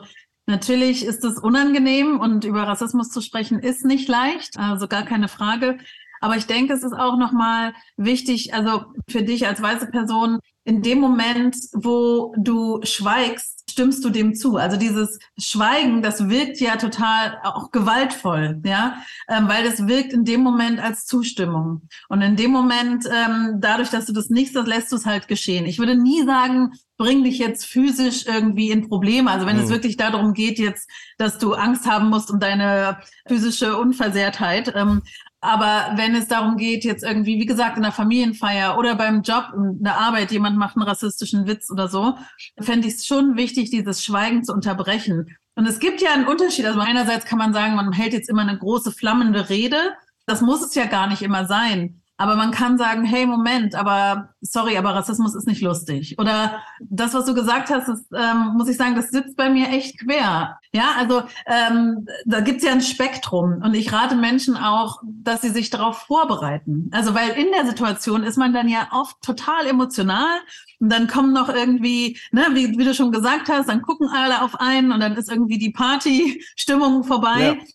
Natürlich 0.50 1.06
ist 1.06 1.24
es 1.24 1.38
unangenehm 1.38 2.20
und 2.20 2.44
über 2.44 2.64
Rassismus 2.64 3.12
zu 3.12 3.22
sprechen 3.22 3.60
ist 3.60 3.86
nicht 3.86 4.10
leicht, 4.10 4.58
also 4.58 4.88
gar 4.88 5.04
keine 5.04 5.28
Frage. 5.28 5.78
Aber 6.22 6.38
ich 6.38 6.48
denke, 6.48 6.74
es 6.74 6.84
ist 6.84 6.94
auch 6.94 7.18
nochmal 7.18 7.74
wichtig, 7.98 8.54
also 8.54 8.86
für 9.08 9.22
dich 9.22 9.46
als 9.46 9.62
weiße 9.62 9.92
Person, 9.92 10.40
in 10.64 10.82
dem 10.82 11.00
Moment, 11.00 11.56
wo 11.74 12.34
du 12.38 12.80
schweigst, 12.84 13.60
stimmst 13.70 14.04
du 14.04 14.10
dem 14.10 14.36
zu. 14.36 14.58
Also 14.58 14.78
dieses 14.78 15.20
Schweigen, 15.38 16.02
das 16.02 16.28
wirkt 16.28 16.60
ja 16.60 16.76
total 16.76 17.40
auch 17.44 17.72
gewaltvoll, 17.72 18.60
ja, 18.66 18.98
ähm, 19.30 19.48
weil 19.48 19.64
das 19.64 19.88
wirkt 19.88 20.12
in 20.12 20.26
dem 20.26 20.42
Moment 20.42 20.80
als 20.80 21.06
Zustimmung. 21.06 21.88
Und 22.10 22.22
in 22.22 22.36
dem 22.36 22.52
Moment, 22.52 23.06
ähm, 23.06 23.58
dadurch, 23.60 23.90
dass 23.90 24.06
du 24.06 24.14
das 24.14 24.30
nicht, 24.30 24.56
das 24.56 24.68
lässt 24.68 24.92
du 24.92 24.96
es 24.96 25.06
halt 25.06 25.28
geschehen. 25.28 25.66
Ich 25.66 25.80
würde 25.80 25.96
nie 25.96 26.26
sagen, 26.26 26.74
bring 26.98 27.24
dich 27.24 27.40
jetzt 27.40 27.66
physisch 27.66 28.26
irgendwie 28.26 28.72
in 28.72 28.90
Probleme. 28.90 29.32
Also 29.32 29.46
wenn 29.46 29.56
mhm. 29.56 29.64
es 29.64 29.70
wirklich 29.70 29.96
darum 29.96 30.34
geht 30.34 30.60
jetzt, 30.60 30.90
dass 31.18 31.38
du 31.38 31.54
Angst 31.54 31.90
haben 31.90 32.10
musst 32.10 32.30
um 32.30 32.40
deine 32.40 33.00
physische 33.28 33.78
Unversehrtheit, 33.78 34.74
ähm, 34.76 35.02
aber 35.42 35.94
wenn 35.96 36.16
es 36.16 36.28
darum 36.28 36.58
geht, 36.58 36.84
jetzt 36.84 37.04
irgendwie, 37.04 37.40
wie 37.40 37.46
gesagt, 37.46 37.78
in 37.78 37.84
der 37.84 37.94
Familienfeier 37.94 38.78
oder 38.78 38.96
beim 38.96 39.22
Job, 39.22 39.52
in 39.56 39.82
der 39.82 39.98
Arbeit, 39.98 40.32
jemand 40.32 40.58
macht 40.58 40.76
einen 40.76 40.88
rassistischen 40.88 41.48
Witz 41.48 41.72
oder 41.72 41.88
so, 41.88 42.18
fände 42.60 42.88
ich 42.88 42.96
es 42.96 43.06
schon 43.06 43.38
wichtig, 43.38 43.70
dieses 43.70 44.04
Schweigen 44.04 44.44
zu 44.44 44.54
unterbrechen. 44.54 45.38
Und 45.56 45.66
es 45.66 45.80
gibt 45.80 46.02
ja 46.02 46.14
einen 46.14 46.28
Unterschied. 46.28 46.66
Also 46.66 46.80
einerseits 46.80 47.26
kann 47.26 47.38
man 47.38 47.54
sagen, 47.54 47.76
man 47.76 47.94
hält 47.94 48.14
jetzt 48.14 48.30
immer 48.30 48.42
eine 48.42 48.58
große 48.58 48.92
flammende 48.92 49.50
Rede. 49.50 49.94
Das 50.26 50.42
muss 50.42 50.62
es 50.62 50.76
ja 50.76 50.86
gar 50.86 51.08
nicht 51.08 51.22
immer 51.22 51.46
sein. 51.46 51.99
Aber 52.20 52.36
man 52.36 52.52
kann 52.52 52.78
sagen, 52.78 53.06
hey, 53.06 53.26
Moment, 53.26 53.76
aber 53.76 54.34
sorry, 54.42 54.78
aber 54.78 54.94
Rassismus 54.94 55.36
ist 55.36 55.48
nicht 55.48 55.62
lustig. 55.62 56.18
Oder 56.20 56.62
das, 56.82 57.14
was 57.14 57.24
du 57.24 57.34
gesagt 57.34 57.70
hast, 57.70 57.88
ist, 57.88 58.08
ähm, 58.14 58.56
muss 58.58 58.68
ich 58.68 58.76
sagen, 58.76 58.96
das 58.96 59.10
sitzt 59.10 59.38
bei 59.38 59.50
mir 59.50 59.70
echt 59.70 60.02
quer. 60.02 60.60
Ja, 60.74 60.96
also 60.98 61.24
ähm, 61.46 62.06
da 62.26 62.42
gibt's 62.42 62.66
ja 62.66 62.74
ein 62.74 62.82
Spektrum. 62.82 63.62
Und 63.64 63.74
ich 63.74 63.94
rate 63.94 64.16
Menschen 64.16 64.58
auch, 64.58 65.02
dass 65.02 65.44
sie 65.44 65.50
sich 65.50 65.70
darauf 65.70 66.00
vorbereiten. 66.00 66.90
Also 66.92 67.16
weil 67.16 67.30
in 67.30 67.54
der 67.54 67.66
Situation 67.66 68.24
ist 68.24 68.38
man 68.38 68.52
dann 68.52 68.68
ja 68.68 68.90
oft 68.92 69.22
total 69.22 69.66
emotional. 69.66 70.40
Und 70.82 70.92
dann 70.92 71.08
kommen 71.08 71.32
noch 71.32 71.48
irgendwie, 71.48 72.20
ne, 72.34 72.48
wie, 72.52 72.78
wie 72.78 72.84
du 72.84 72.94
schon 72.94 73.14
gesagt 73.14 73.48
hast, 73.48 73.70
dann 73.70 73.82
gucken 73.82 74.10
alle 74.10 74.42
auf 74.42 74.60
einen 74.60 74.92
und 74.92 75.00
dann 75.00 75.16
ist 75.16 75.32
irgendwie 75.32 75.58
die 75.58 75.72
Partystimmung 75.72 77.06
vorbei. 77.06 77.58
Ja. 77.58 77.66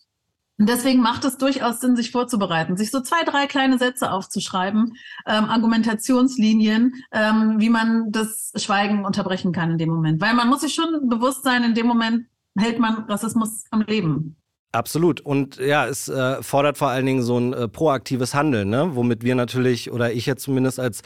Und 0.57 0.69
deswegen 0.69 1.01
macht 1.01 1.25
es 1.25 1.37
durchaus 1.37 1.81
Sinn, 1.81 1.97
sich 1.97 2.11
vorzubereiten, 2.11 2.77
sich 2.77 2.89
so 2.89 3.01
zwei, 3.01 3.23
drei 3.25 3.45
kleine 3.45 3.77
Sätze 3.77 4.11
aufzuschreiben, 4.11 4.93
ähm, 5.27 5.45
Argumentationslinien, 5.45 6.93
ähm, 7.11 7.55
wie 7.57 7.69
man 7.69 8.11
das 8.11 8.53
Schweigen 8.55 9.03
unterbrechen 9.03 9.51
kann 9.51 9.71
in 9.71 9.77
dem 9.77 9.89
Moment. 9.89 10.21
Weil 10.21 10.33
man 10.33 10.47
muss 10.47 10.61
sich 10.61 10.73
schon 10.73 11.09
bewusst 11.09 11.43
sein, 11.43 11.63
in 11.63 11.73
dem 11.73 11.87
Moment 11.87 12.27
hält 12.57 12.79
man 12.79 13.03
Rassismus 13.03 13.65
am 13.71 13.81
Leben. 13.81 14.37
Absolut. 14.71 15.21
Und 15.21 15.57
ja, 15.57 15.87
es 15.87 16.07
äh, 16.07 16.41
fordert 16.41 16.77
vor 16.77 16.89
allen 16.89 17.05
Dingen 17.05 17.23
so 17.23 17.37
ein 17.37 17.53
äh, 17.53 17.67
proaktives 17.67 18.33
Handeln, 18.33 18.69
ne? 18.69 18.91
womit 18.93 19.23
wir 19.23 19.35
natürlich, 19.35 19.91
oder 19.91 20.13
ich 20.13 20.25
jetzt 20.25 20.43
zumindest 20.43 20.79
als 20.79 21.01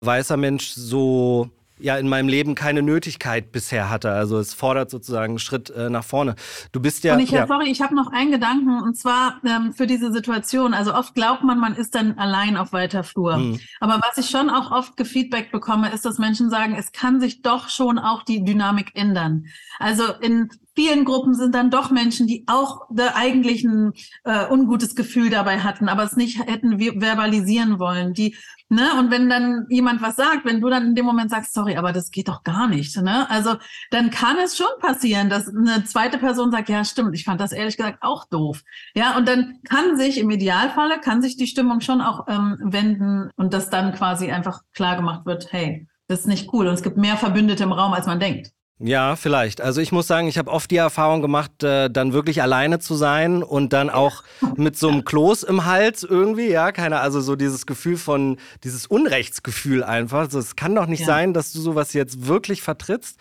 weißer 0.00 0.36
Mensch 0.36 0.70
so 0.70 1.50
ja 1.78 1.96
in 1.96 2.08
meinem 2.08 2.28
Leben 2.28 2.54
keine 2.54 2.82
Nötigkeit 2.82 3.52
bisher 3.52 3.90
hatte. 3.90 4.10
Also 4.10 4.38
es 4.38 4.54
fordert 4.54 4.90
sozusagen 4.90 5.32
einen 5.32 5.38
Schritt 5.38 5.70
äh, 5.70 5.90
nach 5.90 6.04
vorne. 6.04 6.34
Du 6.72 6.80
bist 6.80 7.04
ja. 7.04 7.14
Und 7.14 7.20
ich, 7.20 7.30
ja. 7.30 7.46
sorry, 7.46 7.70
ich 7.70 7.80
habe 7.80 7.94
noch 7.94 8.12
einen 8.12 8.30
Gedanken 8.30 8.82
und 8.82 8.96
zwar 8.96 9.40
ähm, 9.44 9.72
für 9.72 9.86
diese 9.86 10.12
Situation. 10.12 10.74
Also 10.74 10.94
oft 10.94 11.14
glaubt 11.14 11.44
man, 11.44 11.58
man 11.58 11.74
ist 11.74 11.94
dann 11.94 12.18
allein 12.18 12.56
auf 12.56 12.72
weiter 12.72 13.04
Flur. 13.04 13.36
Hm. 13.36 13.60
Aber 13.80 14.00
was 14.06 14.18
ich 14.18 14.30
schon 14.30 14.50
auch 14.50 14.70
oft 14.70 14.96
gefeedback 14.96 15.52
bekomme, 15.52 15.92
ist, 15.92 16.04
dass 16.04 16.18
Menschen 16.18 16.50
sagen, 16.50 16.74
es 16.78 16.92
kann 16.92 17.20
sich 17.20 17.42
doch 17.42 17.68
schon 17.68 17.98
auch 17.98 18.22
die 18.22 18.44
Dynamik 18.44 18.92
ändern. 18.94 19.46
Also 19.78 20.04
in 20.20 20.48
vielen 20.78 21.04
Gruppen 21.04 21.34
sind 21.34 21.56
dann 21.56 21.72
doch 21.72 21.90
Menschen, 21.90 22.28
die 22.28 22.44
auch 22.46 22.86
eigentlich 23.14 23.64
ein 23.64 23.94
äh, 24.22 24.46
ungutes 24.48 24.94
Gefühl 24.94 25.28
dabei 25.28 25.58
hatten, 25.58 25.88
aber 25.88 26.04
es 26.04 26.14
nicht 26.14 26.38
hätten 26.38 26.78
verbalisieren 26.78 27.80
wollen, 27.80 28.14
die 28.14 28.36
Ne? 28.70 28.86
Und 28.98 29.10
wenn 29.10 29.30
dann 29.30 29.64
jemand 29.70 30.02
was 30.02 30.16
sagt, 30.16 30.44
wenn 30.44 30.60
du 30.60 30.68
dann 30.68 30.88
in 30.88 30.94
dem 30.94 31.06
Moment 31.06 31.30
sagst, 31.30 31.54
sorry, 31.54 31.78
aber 31.78 31.94
das 31.94 32.10
geht 32.10 32.28
doch 32.28 32.42
gar 32.42 32.68
nicht, 32.68 32.94
ne? 33.00 33.28
Also 33.30 33.56
dann 33.90 34.10
kann 34.10 34.36
es 34.44 34.58
schon 34.58 34.66
passieren, 34.78 35.30
dass 35.30 35.48
eine 35.48 35.84
zweite 35.84 36.18
Person 36.18 36.50
sagt, 36.52 36.68
ja, 36.68 36.84
stimmt, 36.84 37.14
ich 37.14 37.24
fand 37.24 37.40
das 37.40 37.52
ehrlich 37.52 37.78
gesagt 37.78 38.02
auch 38.02 38.26
doof. 38.26 38.62
Ja, 38.94 39.16
und 39.16 39.26
dann 39.26 39.60
kann 39.66 39.96
sich 39.96 40.18
im 40.18 40.28
Idealfalle, 40.28 41.00
kann 41.00 41.22
sich 41.22 41.38
die 41.38 41.46
Stimmung 41.46 41.80
schon 41.80 42.02
auch 42.02 42.28
ähm, 42.28 42.58
wenden 42.60 43.30
und 43.36 43.54
dass 43.54 43.70
dann 43.70 43.94
quasi 43.94 44.30
einfach 44.30 44.60
klar 44.74 44.96
gemacht 44.96 45.24
wird, 45.24 45.50
hey, 45.50 45.88
das 46.06 46.20
ist 46.20 46.26
nicht 46.26 46.52
cool 46.52 46.66
und 46.66 46.74
es 46.74 46.82
gibt 46.82 46.98
mehr 46.98 47.16
Verbündete 47.16 47.62
im 47.62 47.72
Raum, 47.72 47.94
als 47.94 48.06
man 48.06 48.20
denkt. 48.20 48.52
Ja, 48.80 49.16
vielleicht. 49.16 49.60
Also 49.60 49.80
ich 49.80 49.90
muss 49.90 50.06
sagen, 50.06 50.28
ich 50.28 50.38
habe 50.38 50.50
oft 50.50 50.70
die 50.70 50.76
Erfahrung 50.76 51.20
gemacht, 51.20 51.64
äh, 51.64 51.90
dann 51.90 52.12
wirklich 52.12 52.42
alleine 52.42 52.78
zu 52.78 52.94
sein 52.94 53.42
und 53.42 53.72
dann 53.72 53.90
auch 53.90 54.22
mit 54.56 54.78
so 54.78 54.88
einem 54.88 55.04
Kloß 55.04 55.42
im 55.42 55.64
Hals 55.64 56.04
irgendwie, 56.04 56.48
ja, 56.48 56.70
keine, 56.70 57.00
also 57.00 57.20
so 57.20 57.34
dieses 57.34 57.66
Gefühl 57.66 57.96
von, 57.96 58.36
dieses 58.62 58.86
Unrechtsgefühl 58.86 59.82
einfach. 59.82 60.20
Also 60.20 60.38
es 60.38 60.54
kann 60.54 60.76
doch 60.76 60.86
nicht 60.86 61.00
ja. 61.00 61.06
sein, 61.06 61.34
dass 61.34 61.52
du 61.52 61.60
sowas 61.60 61.92
jetzt 61.92 62.26
wirklich 62.28 62.62
vertrittst. 62.62 63.18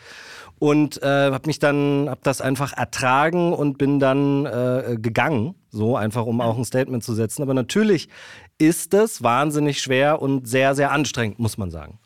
Und 0.60 1.02
äh, 1.04 1.32
habe 1.32 1.46
mich 1.46 1.60
dann, 1.60 2.08
habe 2.10 2.22
das 2.24 2.42
einfach 2.42 2.74
ertragen 2.74 3.54
und 3.54 3.78
bin 3.78 4.00
dann 4.00 4.48
äh, 4.48 4.98
gegangen, 5.00 5.54
so 5.70 5.96
einfach, 5.96 6.26
um 6.26 6.42
auch 6.42 6.58
ein 6.58 6.66
Statement 6.66 7.04
zu 7.04 7.14
setzen. 7.14 7.44
Aber 7.44 7.54
natürlich 7.54 8.10
ist 8.58 8.96
es 8.96 9.22
wahnsinnig 9.22 9.82
schwer 9.82 10.20
und 10.20 10.48
sehr, 10.48 10.74
sehr 10.74 10.92
anstrengend, 10.92 11.38
muss 11.38 11.60
man 11.60 11.70
sagen. 11.70 12.00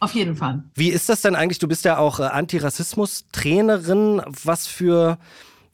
Auf 0.00 0.14
jeden 0.14 0.36
Fall. 0.36 0.62
Wie 0.74 0.90
ist 0.90 1.08
das 1.08 1.22
denn 1.22 1.34
eigentlich? 1.34 1.58
Du 1.58 1.68
bist 1.68 1.84
ja 1.84 1.98
auch 1.98 2.20
äh, 2.20 2.24
Antirassismus-Trainerin. 2.24 4.22
Was 4.44 4.66
für 4.66 5.18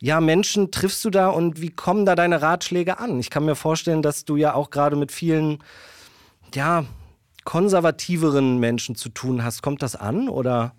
ja, 0.01 0.21
Menschen 0.21 0.71
triffst 0.71 1.05
du 1.05 1.11
da 1.11 1.29
und 1.29 1.61
wie 1.61 1.71
kommen 1.71 2.07
da 2.07 2.15
deine 2.15 2.43
Ratschläge 2.43 2.99
an? 2.99 3.19
Ich 3.21 3.31
kann 3.31 3.45
mir 3.45 3.55
vorstellen, 3.55 4.03
dass 4.03 4.25
du 4.25 4.37
ja 4.37 4.55
auch 4.55 4.71
gerade 4.71 4.97
mit 4.97 5.13
vielen, 5.13 5.63
ja, 6.55 6.85
konservativeren 7.45 8.59
Menschen 8.59 8.97
zu 8.97 9.11
tun 9.11 9.45
hast. 9.45 9.63
Kommt 9.63 9.83
das 9.83 9.97
an 9.97 10.29
oder? 10.29 10.75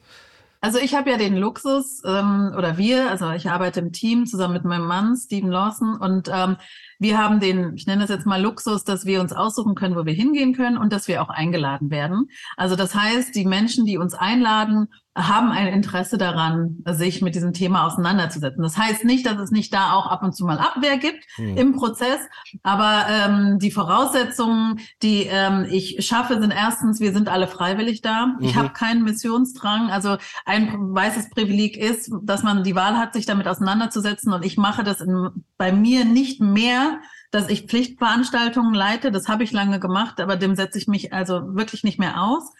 Also 0.62 0.80
ich 0.80 0.96
habe 0.96 1.12
ja 1.12 1.18
den 1.18 1.36
Luxus 1.36 2.02
ähm, 2.06 2.54
oder 2.58 2.78
wir, 2.78 3.10
also 3.12 3.32
ich 3.32 3.50
arbeite 3.50 3.80
im 3.80 3.92
Team 3.92 4.26
zusammen 4.26 4.56
mit 4.56 4.66
meinem 4.66 4.88
Mann 4.88 5.16
Steven 5.16 5.52
Lawson 5.52 5.98
und 5.98 6.30
ähm, 6.34 6.58
wir 6.98 7.18
haben 7.18 7.40
den, 7.40 7.76
ich 7.76 7.86
nenne 7.86 8.02
das 8.02 8.10
jetzt 8.10 8.26
mal 8.26 8.42
Luxus, 8.42 8.84
dass 8.84 9.06
wir 9.06 9.22
uns 9.22 9.34
aussuchen 9.34 9.76
können, 9.76 9.96
wo 9.96 10.06
wir 10.06 10.14
hingehen 10.14 10.54
können 10.54 10.78
und 10.78 10.92
dass 10.92 11.08
wir 11.08 11.22
auch 11.22 11.30
eingeladen 11.30 11.92
werden. 11.92 12.30
Also 12.58 12.76
das 12.76 12.96
heißt, 12.96 13.36
die 13.36 13.46
Menschen, 13.46 13.86
die 13.86 13.98
uns 13.98 14.14
einladen, 14.14 14.88
haben 15.16 15.52
ein 15.52 15.68
Interesse 15.68 16.18
daran, 16.18 16.84
sich 16.86 17.22
mit 17.22 17.36
diesem 17.36 17.54
Thema 17.54 17.86
auseinanderzusetzen. 17.86 18.62
Das 18.62 18.78
heißt 18.78 19.06
nicht, 19.06 19.26
dass 19.26 19.38
es 19.38 19.50
nicht 19.50 19.74
da 19.74 19.94
auch 19.94 20.08
ab 20.08 20.24
und 20.24 20.36
zu 20.36 20.46
mal 20.46 20.60
Abwehr 20.60 20.98
gibt 20.98 21.24
hm. 21.36 21.56
im 21.56 21.74
Prozess, 21.74 22.20
aber 22.64 23.06
ähm, 23.10 23.60
die 23.60 23.72
Voraussetzungen, 23.72 24.80
die 25.02 25.28
ähm, 25.30 25.66
ich 25.70 26.06
schaffe, 26.06 26.40
sind 26.42 26.52
erstens, 26.52 27.00
wir 27.00 27.14
sind 27.14 27.30
alle 27.30 27.48
freiwillig 27.48 28.02
da. 28.02 28.28
Mhm. 28.28 28.36
Ich 28.42 28.56
habe 28.56 28.70
keinen 28.70 29.04
Missionsdrang. 29.04 29.90
Also 29.90 30.18
ein 30.46 30.94
weißes 30.94 31.30
Privileg 31.30 31.78
ist, 31.78 32.12
dass 32.24 32.44
man 32.44 32.64
die 32.64 32.76
Wahl 32.76 32.98
hat, 32.98 33.14
sich 33.14 33.26
damit 33.26 33.48
auseinanderzusetzen 33.48 34.34
und 34.34 34.44
ich 34.44 34.58
mache 34.58 34.84
das 34.84 35.00
in, 35.00 35.30
bei 35.58 35.72
mir 35.72 36.04
nicht 36.06 36.42
mehr 36.42 37.00
dass 37.32 37.50
ich 37.50 37.64
Pflichtveranstaltungen 37.64 38.74
leite. 38.74 39.12
Das 39.12 39.28
habe 39.28 39.44
ich 39.44 39.52
lange 39.52 39.82
gemacht, 39.82 40.22
aber 40.22 40.38
dem 40.38 40.56
setze 40.56 40.78
ich 40.78 40.88
mich 40.88 41.12
also 41.12 41.54
wirklich 41.54 41.84
nicht 41.84 42.00
mehr 42.00 42.24
aus. 42.24 42.54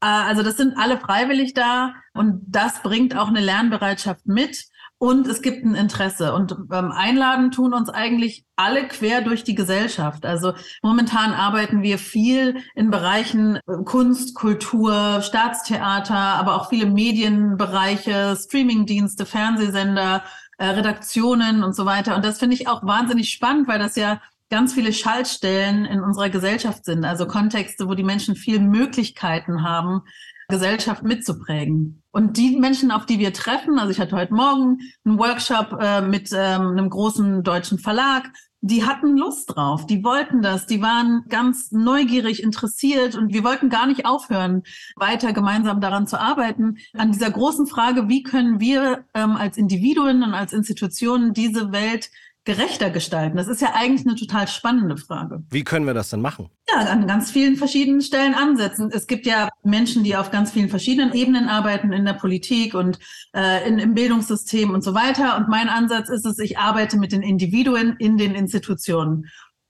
Äh, 0.00 0.06
also 0.06 0.42
das 0.42 0.56
sind 0.56 0.76
alle 0.76 0.98
freiwillig 0.98 1.54
da 1.54 1.94
und 2.14 2.42
das 2.46 2.82
bringt 2.82 3.16
auch 3.16 3.28
eine 3.28 3.40
Lernbereitschaft 3.40 4.26
mit. 4.26 4.64
Und 5.02 5.26
es 5.28 5.40
gibt 5.40 5.64
ein 5.64 5.74
Interesse. 5.74 6.34
Und 6.34 6.52
ähm, 6.70 6.92
einladen 6.92 7.50
tun 7.52 7.72
uns 7.72 7.88
eigentlich 7.88 8.44
alle 8.56 8.86
quer 8.86 9.22
durch 9.22 9.44
die 9.44 9.54
Gesellschaft. 9.54 10.26
Also 10.26 10.52
momentan 10.82 11.32
arbeiten 11.32 11.82
wir 11.82 11.96
viel 11.96 12.62
in 12.74 12.90
Bereichen 12.90 13.56
äh, 13.56 13.60
Kunst, 13.86 14.34
Kultur, 14.34 15.22
Staatstheater, 15.22 16.14
aber 16.14 16.56
auch 16.56 16.68
viele 16.68 16.84
Medienbereiche, 16.84 18.36
Streamingdienste, 18.38 19.24
Fernsehsender, 19.24 20.22
äh, 20.58 20.66
Redaktionen 20.66 21.64
und 21.64 21.74
so 21.74 21.86
weiter. 21.86 22.14
Und 22.14 22.22
das 22.22 22.38
finde 22.38 22.56
ich 22.56 22.68
auch 22.68 22.84
wahnsinnig 22.84 23.30
spannend, 23.30 23.68
weil 23.68 23.78
das 23.78 23.96
ja 23.96 24.20
ganz 24.50 24.74
viele 24.74 24.92
Schaltstellen 24.92 25.84
in 25.84 26.00
unserer 26.00 26.28
Gesellschaft 26.28 26.84
sind, 26.84 27.04
also 27.04 27.26
Kontexte, 27.26 27.88
wo 27.88 27.94
die 27.94 28.02
Menschen 28.02 28.34
viel 28.34 28.60
Möglichkeiten 28.60 29.62
haben, 29.62 30.02
Gesellschaft 30.48 31.04
mitzuprägen. 31.04 32.02
Und 32.10 32.36
die 32.36 32.56
Menschen, 32.56 32.90
auf 32.90 33.06
die 33.06 33.20
wir 33.20 33.32
treffen, 33.32 33.78
also 33.78 33.90
ich 33.90 34.00
hatte 34.00 34.16
heute 34.16 34.34
Morgen 34.34 34.78
einen 35.04 35.18
Workshop 35.18 35.78
äh, 35.80 36.00
mit 36.02 36.30
ähm, 36.32 36.72
einem 36.72 36.90
großen 36.90 37.44
deutschen 37.44 37.78
Verlag, 37.78 38.28
die 38.62 38.84
hatten 38.84 39.16
Lust 39.16 39.54
drauf, 39.54 39.86
die 39.86 40.04
wollten 40.04 40.42
das, 40.42 40.66
die 40.66 40.82
waren 40.82 41.24
ganz 41.28 41.72
neugierig, 41.72 42.42
interessiert 42.42 43.14
und 43.14 43.32
wir 43.32 43.42
wollten 43.42 43.70
gar 43.70 43.86
nicht 43.86 44.04
aufhören, 44.04 44.64
weiter 44.96 45.32
gemeinsam 45.32 45.80
daran 45.80 46.06
zu 46.06 46.20
arbeiten, 46.20 46.76
an 46.92 47.12
dieser 47.12 47.30
großen 47.30 47.66
Frage, 47.66 48.08
wie 48.08 48.22
können 48.22 48.60
wir 48.60 49.04
ähm, 49.14 49.36
als 49.36 49.56
Individuen 49.56 50.22
und 50.22 50.34
als 50.34 50.52
Institutionen 50.52 51.32
diese 51.32 51.72
Welt 51.72 52.10
gerechter 52.50 52.90
gestalten? 52.90 53.36
Das 53.36 53.46
ist 53.46 53.60
ja 53.60 53.74
eigentlich 53.74 54.04
eine 54.04 54.16
total 54.16 54.48
spannende 54.48 54.96
Frage. 54.96 55.44
Wie 55.50 55.62
können 55.62 55.86
wir 55.86 55.94
das 55.94 56.10
denn 56.10 56.20
machen? 56.20 56.50
Ja, 56.68 56.78
an 56.78 57.06
ganz 57.06 57.30
vielen 57.30 57.54
verschiedenen 57.54 58.00
Stellen 58.00 58.34
ansetzen. 58.34 58.90
Es 58.92 59.06
gibt 59.06 59.24
ja 59.24 59.50
Menschen, 59.62 60.02
die 60.02 60.16
auf 60.16 60.32
ganz 60.32 60.50
vielen 60.50 60.68
verschiedenen 60.68 61.12
Ebenen 61.12 61.48
arbeiten, 61.48 61.92
in 61.92 62.04
der 62.04 62.14
Politik 62.14 62.74
und 62.74 62.98
äh, 63.36 63.68
in, 63.68 63.78
im 63.78 63.94
Bildungssystem 63.94 64.70
und 64.70 64.82
so 64.82 64.94
weiter. 64.94 65.36
Und 65.36 65.48
mein 65.48 65.68
Ansatz 65.68 66.08
ist 66.08 66.26
es, 66.26 66.40
ich 66.40 66.58
arbeite 66.58 66.98
mit 66.98 67.12
den 67.12 67.22
Individuen 67.22 67.94
in 67.98 68.16
den 68.16 68.34
Institutionen. 68.34 69.26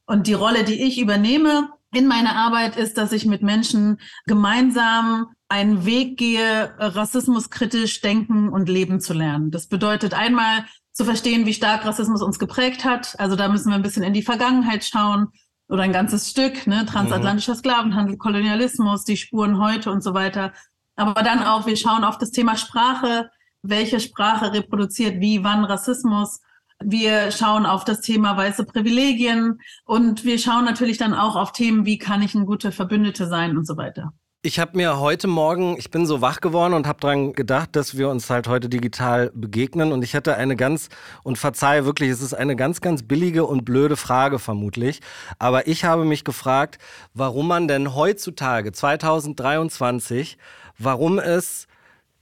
Und 0.07 0.27
die 0.27 0.33
Rolle, 0.33 0.65
die 0.65 0.83
ich 0.83 0.99
übernehme 0.99 1.69
in 1.93 2.07
meiner 2.07 2.35
Arbeit, 2.35 2.77
ist, 2.77 2.97
dass 2.97 3.13
ich 3.13 3.27
mit 3.27 3.43
Menschen 3.43 3.99
gemeinsam 4.25 5.27
einen 5.49 5.85
Weg 5.85 6.17
gehe, 6.17 6.73
rassismuskritisch 6.79 8.01
denken 8.01 8.49
und 8.49 8.69
leben 8.69 9.01
zu 9.01 9.13
lernen. 9.13 9.51
Das 9.51 9.67
bedeutet 9.67 10.15
einmal 10.15 10.65
zu 11.01 11.07
verstehen, 11.07 11.47
wie 11.47 11.55
stark 11.55 11.87
Rassismus 11.87 12.21
uns 12.21 12.39
geprägt 12.39 12.85
hat. 12.85 13.19
Also 13.19 13.35
da 13.35 13.49
müssen 13.49 13.71
wir 13.71 13.75
ein 13.75 13.83
bisschen 13.83 14.03
in 14.03 14.13
die 14.13 14.23
Vergangenheit 14.23 14.85
schauen 14.85 15.29
oder 15.67 15.83
ein 15.83 15.95
ganzes 15.95 16.29
Stück, 16.29 16.67
ne? 16.67 16.85
transatlantischer 16.85 17.55
mhm. 17.55 17.59
Sklavenhandel, 17.59 18.19
Kolonialismus, 18.19 19.05
die 19.05 19.17
Spuren 19.17 19.59
heute 19.59 19.91
und 19.91 20.03
so 20.03 20.13
weiter. 20.13 20.53
Aber 20.97 21.23
dann 21.23 21.43
auch, 21.43 21.65
wir 21.65 21.79
schauen 21.79 22.05
auf 22.05 22.19
das 22.19 22.33
Thema 22.33 22.59
Sprache, 22.59 23.31
welche 23.63 23.99
Sprache 23.99 24.53
reproduziert 24.53 25.23
wie, 25.23 25.43
wann 25.43 25.65
Rassismus. 25.65 26.43
Wir 26.85 27.31
schauen 27.31 27.65
auf 27.65 27.85
das 27.85 28.03
Thema 28.03 28.37
weiße 28.37 28.67
Privilegien 28.67 29.59
und 29.87 30.27
wir 30.27 30.39
schauen 30.39 30.67
natürlich 30.67 30.99
dann 30.99 31.15
auch 31.15 31.35
auf 31.35 31.53
Themen, 31.53 31.87
wie 31.87 31.97
kann 31.97 32.21
ich 32.21 32.35
ein 32.35 32.45
guter 32.45 32.73
Verbündete 32.73 33.27
sein 33.27 33.57
und 33.57 33.67
so 33.67 33.79
weiter. 33.79 34.13
Ich 34.43 34.59
habe 34.59 34.75
mir 34.75 34.99
heute 34.99 35.29
Morgen, 35.29 35.77
ich 35.77 35.91
bin 35.91 36.07
so 36.07 36.23
wach 36.23 36.41
geworden 36.41 36.73
und 36.73 36.87
habe 36.87 36.99
dran 36.99 37.35
gedacht, 37.35 37.77
dass 37.77 37.99
wir 37.99 38.09
uns 38.09 38.31
halt 38.31 38.49
heute 38.49 38.71
digital 38.71 39.31
begegnen. 39.35 39.93
Und 39.93 40.03
ich 40.03 40.15
hatte 40.15 40.35
eine 40.35 40.57
ganz, 40.57 40.89
und 41.23 41.37
verzeihe 41.37 41.85
wirklich, 41.85 42.09
es 42.09 42.23
ist 42.23 42.33
eine 42.33 42.57
ganz, 42.57 42.81
ganz 42.81 43.03
billige 43.03 43.45
und 43.45 43.67
blöde 43.67 43.99
Frage 43.99 44.39
vermutlich. 44.39 45.01
Aber 45.39 45.67
ich 45.67 45.85
habe 45.85 46.07
mich 46.07 46.25
gefragt, 46.25 46.79
warum 47.13 47.49
man 47.49 47.69
denn 47.69 47.95
heutzutage, 47.95 48.73
2023, 48.73 50.39
warum 50.79 51.19
es 51.19 51.67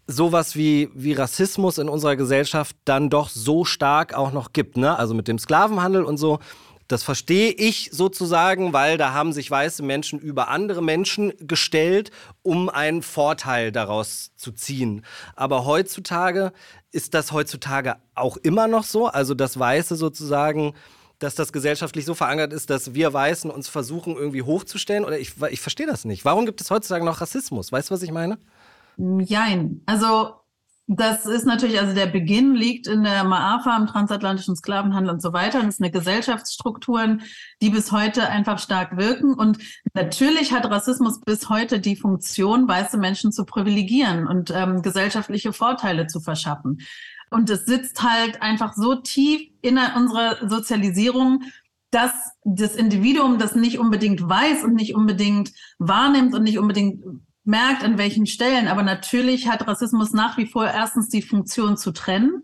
sowas 0.08 0.56
wie, 0.56 0.90
wie 0.94 1.12
Rassismus 1.12 1.78
in 1.78 1.88
unserer 1.88 2.16
Gesellschaft 2.16 2.74
dann 2.84 3.10
doch 3.10 3.28
so 3.28 3.64
stark 3.64 4.14
auch 4.14 4.32
noch 4.32 4.52
gibt. 4.52 4.76
Ne? 4.76 4.98
Also 4.98 5.14
mit 5.14 5.28
dem 5.28 5.38
Sklavenhandel 5.38 6.02
und 6.02 6.16
so 6.16 6.40
das 6.88 7.02
verstehe 7.02 7.52
ich 7.52 7.90
sozusagen, 7.92 8.72
weil 8.72 8.96
da 8.96 9.12
haben 9.12 9.32
sich 9.32 9.50
weiße 9.50 9.82
Menschen 9.82 10.18
über 10.18 10.48
andere 10.48 10.82
Menschen 10.82 11.32
gestellt, 11.38 12.10
um 12.42 12.68
einen 12.68 13.02
Vorteil 13.02 13.72
daraus 13.72 14.32
zu 14.36 14.52
ziehen. 14.52 15.04
Aber 15.36 15.66
heutzutage 15.66 16.52
ist 16.90 17.12
das 17.12 17.32
heutzutage 17.32 17.96
auch 18.14 18.38
immer 18.38 18.66
noch 18.68 18.84
so, 18.84 19.06
also 19.06 19.34
das 19.34 19.58
Weiße 19.58 19.96
sozusagen 19.96 20.74
dass 21.18 21.34
das 21.34 21.52
gesellschaftlich 21.52 22.04
so 22.04 22.14
verankert 22.14 22.52
ist, 22.52 22.70
dass 22.70 22.94
wir 22.94 23.12
Weißen 23.12 23.50
uns 23.50 23.68
versuchen, 23.68 24.14
irgendwie 24.14 24.42
hochzustellen? 24.42 25.04
Oder 25.04 25.18
ich, 25.18 25.32
ich 25.50 25.60
verstehe 25.60 25.86
das 25.86 26.04
nicht. 26.04 26.24
Warum 26.24 26.46
gibt 26.46 26.60
es 26.60 26.70
heutzutage 26.70 27.04
noch 27.04 27.20
Rassismus? 27.20 27.72
Weißt 27.72 27.90
du, 27.90 27.94
was 27.94 28.02
ich 28.02 28.12
meine? 28.12 28.38
Jein. 28.96 29.82
Also 29.86 30.34
das 30.90 31.26
ist 31.26 31.44
natürlich, 31.44 31.78
also 31.78 31.94
der 31.94 32.06
Beginn 32.06 32.54
liegt 32.54 32.86
in 32.86 33.04
der 33.04 33.22
Maafa, 33.22 33.76
im 33.76 33.86
transatlantischen 33.86 34.56
Sklavenhandel 34.56 35.12
und 35.12 35.20
so 35.20 35.34
weiter. 35.34 35.62
Es 35.68 35.76
sind 35.76 35.92
Gesellschaftsstrukturen, 35.92 37.20
die 37.60 37.68
bis 37.68 37.92
heute 37.92 38.26
einfach 38.30 38.58
stark 38.58 38.96
wirken. 38.96 39.34
Und 39.34 39.58
natürlich 39.92 40.50
hat 40.54 40.64
Rassismus 40.64 41.20
bis 41.20 41.50
heute 41.50 41.78
die 41.78 41.94
Funktion, 41.94 42.66
weiße 42.66 42.96
Menschen 42.96 43.32
zu 43.32 43.44
privilegieren 43.44 44.26
und 44.26 44.50
ähm, 44.50 44.80
gesellschaftliche 44.80 45.52
Vorteile 45.52 46.06
zu 46.06 46.20
verschaffen. 46.20 46.78
Und 47.30 47.50
es 47.50 47.66
sitzt 47.66 48.02
halt 48.02 48.40
einfach 48.40 48.72
so 48.72 48.94
tief 48.94 49.42
in 49.60 49.78
unserer 49.78 50.48
Sozialisierung, 50.48 51.42
dass 51.90 52.12
das 52.44 52.74
Individuum 52.74 53.38
das 53.38 53.54
nicht 53.54 53.78
unbedingt 53.78 54.26
weiß 54.26 54.64
und 54.64 54.72
nicht 54.72 54.94
unbedingt 54.94 55.52
wahrnimmt 55.78 56.34
und 56.34 56.44
nicht 56.44 56.58
unbedingt 56.58 57.04
merkt, 57.48 57.82
an 57.82 57.98
welchen 57.98 58.26
Stellen. 58.26 58.68
Aber 58.68 58.82
natürlich 58.82 59.48
hat 59.48 59.66
Rassismus 59.66 60.12
nach 60.12 60.36
wie 60.36 60.46
vor 60.46 60.66
erstens 60.66 61.08
die 61.08 61.22
Funktion 61.22 61.76
zu 61.76 61.92
trennen, 61.92 62.42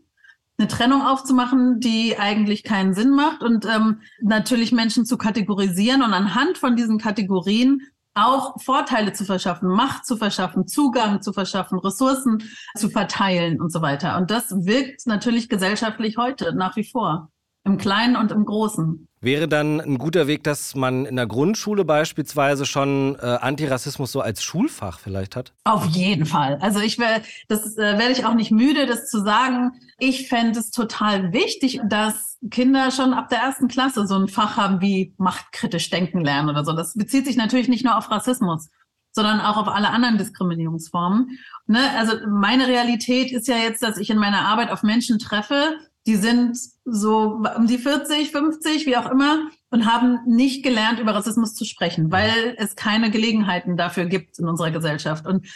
eine 0.56 0.66
Trennung 0.66 1.02
aufzumachen, 1.02 1.78
die 1.78 2.16
eigentlich 2.18 2.62
keinen 2.64 2.94
Sinn 2.94 3.10
macht 3.10 3.42
und 3.42 3.66
ähm, 3.66 4.00
natürlich 4.22 4.72
Menschen 4.72 5.04
zu 5.04 5.18
kategorisieren 5.18 6.02
und 6.02 6.14
anhand 6.14 6.58
von 6.58 6.74
diesen 6.74 6.98
Kategorien 6.98 7.82
auch 8.14 8.60
Vorteile 8.62 9.12
zu 9.12 9.24
verschaffen, 9.24 9.68
Macht 9.68 10.06
zu 10.06 10.16
verschaffen, 10.16 10.66
Zugang 10.68 11.20
zu 11.20 11.32
verschaffen, 11.32 11.78
Ressourcen 11.80 12.44
zu 12.76 12.88
verteilen 12.88 13.60
und 13.60 13.72
so 13.72 13.82
weiter. 13.82 14.16
Und 14.16 14.30
das 14.30 14.50
wirkt 14.50 15.06
natürlich 15.06 15.48
gesellschaftlich 15.48 16.16
heute 16.16 16.54
nach 16.54 16.76
wie 16.76 16.84
vor, 16.84 17.30
im 17.64 17.78
Kleinen 17.78 18.16
und 18.16 18.30
im 18.30 18.44
Großen. 18.44 19.08
Wäre 19.20 19.48
dann 19.48 19.80
ein 19.80 19.96
guter 19.96 20.26
Weg, 20.26 20.44
dass 20.44 20.74
man 20.74 21.06
in 21.06 21.16
der 21.16 21.26
Grundschule 21.26 21.86
beispielsweise 21.86 22.66
schon 22.66 23.16
äh, 23.16 23.38
Antirassismus 23.40 24.12
so 24.12 24.20
als 24.20 24.42
Schulfach 24.42 24.98
vielleicht 24.98 25.34
hat? 25.34 25.54
Auf 25.64 25.86
jeden 25.86 26.26
Fall. 26.26 26.58
Also 26.60 26.80
ich 26.80 26.98
werde, 26.98 27.24
das 27.48 27.78
äh, 27.78 27.98
werde 27.98 28.12
ich 28.12 28.26
auch 28.26 28.34
nicht 28.34 28.50
müde, 28.50 28.84
das 28.84 29.08
zu 29.08 29.22
sagen. 29.22 29.72
Ich 29.98 30.28
fände 30.28 30.60
es 30.60 30.70
total 30.70 31.32
wichtig, 31.32 31.80
dass 31.88 32.38
Kinder 32.50 32.90
schon 32.90 33.14
ab 33.14 33.30
der 33.30 33.38
ersten 33.38 33.68
Klasse 33.68 34.06
so 34.06 34.14
ein 34.16 34.28
Fach 34.28 34.58
haben 34.58 34.82
wie 34.82 35.14
machtkritisch 35.16 35.88
denken 35.88 36.20
lernen 36.20 36.50
oder 36.50 36.62
so. 36.62 36.72
Das 36.74 36.92
bezieht 36.92 37.24
sich 37.24 37.36
natürlich 37.36 37.68
nicht 37.68 37.84
nur 37.84 37.96
auf 37.96 38.10
Rassismus, 38.10 38.68
sondern 39.12 39.40
auch 39.40 39.56
auf 39.56 39.68
alle 39.68 39.88
anderen 39.88 40.18
Diskriminierungsformen. 40.18 41.38
Ne? 41.66 41.80
Also 41.96 42.12
meine 42.28 42.66
Realität 42.66 43.32
ist 43.32 43.48
ja 43.48 43.56
jetzt, 43.56 43.82
dass 43.82 43.96
ich 43.96 44.10
in 44.10 44.18
meiner 44.18 44.40
Arbeit 44.40 44.70
auf 44.70 44.82
Menschen 44.82 45.18
treffe, 45.18 45.78
die 46.06 46.16
sind 46.16 46.58
so 46.84 47.42
um 47.56 47.66
die 47.66 47.78
40, 47.78 48.30
50, 48.30 48.86
wie 48.86 48.96
auch 48.96 49.10
immer, 49.10 49.48
und 49.70 49.86
haben 49.86 50.18
nicht 50.26 50.62
gelernt, 50.62 51.00
über 51.00 51.14
Rassismus 51.14 51.54
zu 51.54 51.64
sprechen, 51.64 52.12
weil 52.12 52.54
es 52.58 52.76
keine 52.76 53.10
Gelegenheiten 53.10 53.76
dafür 53.76 54.04
gibt 54.04 54.38
in 54.38 54.46
unserer 54.46 54.70
Gesellschaft. 54.70 55.26
Und 55.26 55.46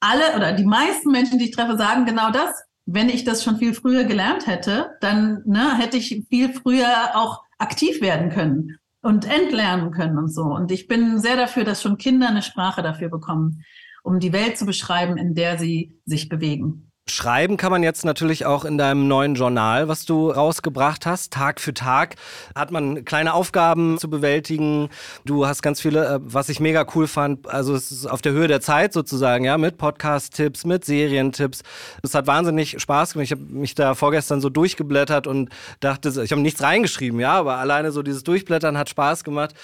alle 0.00 0.36
oder 0.36 0.52
die 0.52 0.64
meisten 0.64 1.10
Menschen, 1.10 1.38
die 1.38 1.46
ich 1.46 1.52
treffe, 1.52 1.76
sagen 1.76 2.04
genau 2.04 2.30
das. 2.30 2.62
Wenn 2.84 3.08
ich 3.08 3.22
das 3.24 3.44
schon 3.44 3.58
viel 3.58 3.74
früher 3.74 4.02
gelernt 4.04 4.48
hätte, 4.48 4.90
dann 5.00 5.42
ne, 5.46 5.78
hätte 5.78 5.96
ich 5.96 6.24
viel 6.28 6.52
früher 6.52 7.14
auch 7.14 7.42
aktiv 7.58 8.00
werden 8.00 8.30
können 8.30 8.78
und 9.02 9.24
entlernen 9.24 9.92
können 9.92 10.18
und 10.18 10.28
so. 10.28 10.42
Und 10.42 10.72
ich 10.72 10.88
bin 10.88 11.20
sehr 11.20 11.36
dafür, 11.36 11.62
dass 11.62 11.80
schon 11.80 11.96
Kinder 11.96 12.28
eine 12.28 12.42
Sprache 12.42 12.82
dafür 12.82 13.08
bekommen, 13.08 13.64
um 14.02 14.18
die 14.18 14.32
Welt 14.32 14.58
zu 14.58 14.66
beschreiben, 14.66 15.16
in 15.16 15.34
der 15.34 15.58
sie 15.58 15.96
sich 16.04 16.28
bewegen. 16.28 16.91
Schreiben 17.12 17.56
kann 17.56 17.70
man 17.70 17.82
jetzt 17.82 18.04
natürlich 18.04 18.46
auch 18.46 18.64
in 18.64 18.78
deinem 18.78 19.06
neuen 19.06 19.34
Journal, 19.34 19.86
was 19.88 20.06
du 20.06 20.30
rausgebracht 20.30 21.04
hast. 21.04 21.32
Tag 21.32 21.60
für 21.60 21.74
Tag 21.74 22.16
hat 22.54 22.70
man 22.70 23.04
kleine 23.04 23.34
Aufgaben 23.34 23.98
zu 23.98 24.08
bewältigen. 24.08 24.88
Du 25.24 25.46
hast 25.46 25.62
ganz 25.62 25.80
viele, 25.80 26.06
äh, 26.06 26.18
was 26.22 26.48
ich 26.48 26.58
mega 26.58 26.86
cool 26.94 27.06
fand. 27.06 27.48
Also 27.48 27.74
es 27.74 27.92
ist 27.92 28.06
auf 28.06 28.22
der 28.22 28.32
Höhe 28.32 28.48
der 28.48 28.60
Zeit 28.62 28.92
sozusagen, 28.94 29.44
ja, 29.44 29.58
mit 29.58 29.76
Podcast-Tipps, 29.76 30.64
mit 30.64 30.84
Serientipps. 30.84 31.62
Es 32.02 32.14
hat 32.14 32.26
wahnsinnig 32.26 32.80
Spaß 32.80 33.12
gemacht. 33.12 33.26
Ich 33.26 33.32
habe 33.32 33.42
mich 33.42 33.74
da 33.74 33.94
vorgestern 33.94 34.40
so 34.40 34.48
durchgeblättert 34.48 35.26
und 35.26 35.50
dachte, 35.80 36.08
ich 36.24 36.32
habe 36.32 36.40
nichts 36.40 36.62
reingeschrieben, 36.62 37.20
ja, 37.20 37.34
aber 37.34 37.58
alleine 37.58 37.92
so 37.92 38.02
dieses 38.02 38.24
Durchblättern 38.24 38.78
hat 38.78 38.88
Spaß 38.88 39.22
gemacht. 39.22 39.54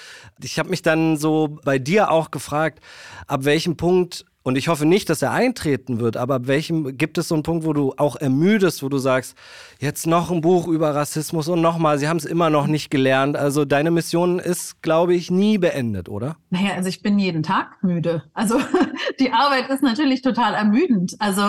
Ich 0.42 0.58
habe 0.58 0.68
mich 0.68 0.82
dann 0.82 1.16
so 1.16 1.58
bei 1.64 1.78
dir 1.78 2.10
auch 2.10 2.30
gefragt, 2.30 2.80
ab 3.26 3.44
welchem 3.44 3.76
Punkt 3.76 4.26
und 4.48 4.56
ich 4.56 4.68
hoffe 4.68 4.86
nicht, 4.86 5.10
dass 5.10 5.20
er 5.20 5.32
eintreten 5.32 6.00
wird, 6.00 6.16
aber 6.16 6.36
ab 6.36 6.46
welchem 6.46 6.96
gibt 6.96 7.18
es 7.18 7.28
so 7.28 7.34
einen 7.34 7.42
Punkt, 7.42 7.66
wo 7.66 7.74
du 7.74 7.92
auch 7.98 8.16
ermüdest, 8.16 8.82
wo 8.82 8.88
du 8.88 8.96
sagst, 8.96 9.36
jetzt 9.78 10.06
noch 10.06 10.30
ein 10.30 10.40
Buch 10.40 10.68
über 10.68 10.94
Rassismus 10.94 11.48
und 11.48 11.60
nochmal, 11.60 11.98
sie 11.98 12.08
haben 12.08 12.16
es 12.16 12.24
immer 12.24 12.48
noch 12.48 12.66
nicht 12.66 12.90
gelernt. 12.90 13.36
Also 13.36 13.66
deine 13.66 13.90
Mission 13.90 14.38
ist, 14.38 14.80
glaube 14.80 15.14
ich, 15.14 15.30
nie 15.30 15.58
beendet, 15.58 16.08
oder? 16.08 16.38
Naja, 16.48 16.72
also 16.76 16.88
ich 16.88 17.02
bin 17.02 17.18
jeden 17.18 17.42
Tag 17.42 17.82
müde. 17.82 18.22
Also 18.32 18.58
die 19.20 19.32
Arbeit 19.32 19.68
ist 19.68 19.82
natürlich 19.82 20.22
total 20.22 20.54
ermüdend. 20.54 21.14
Also 21.18 21.42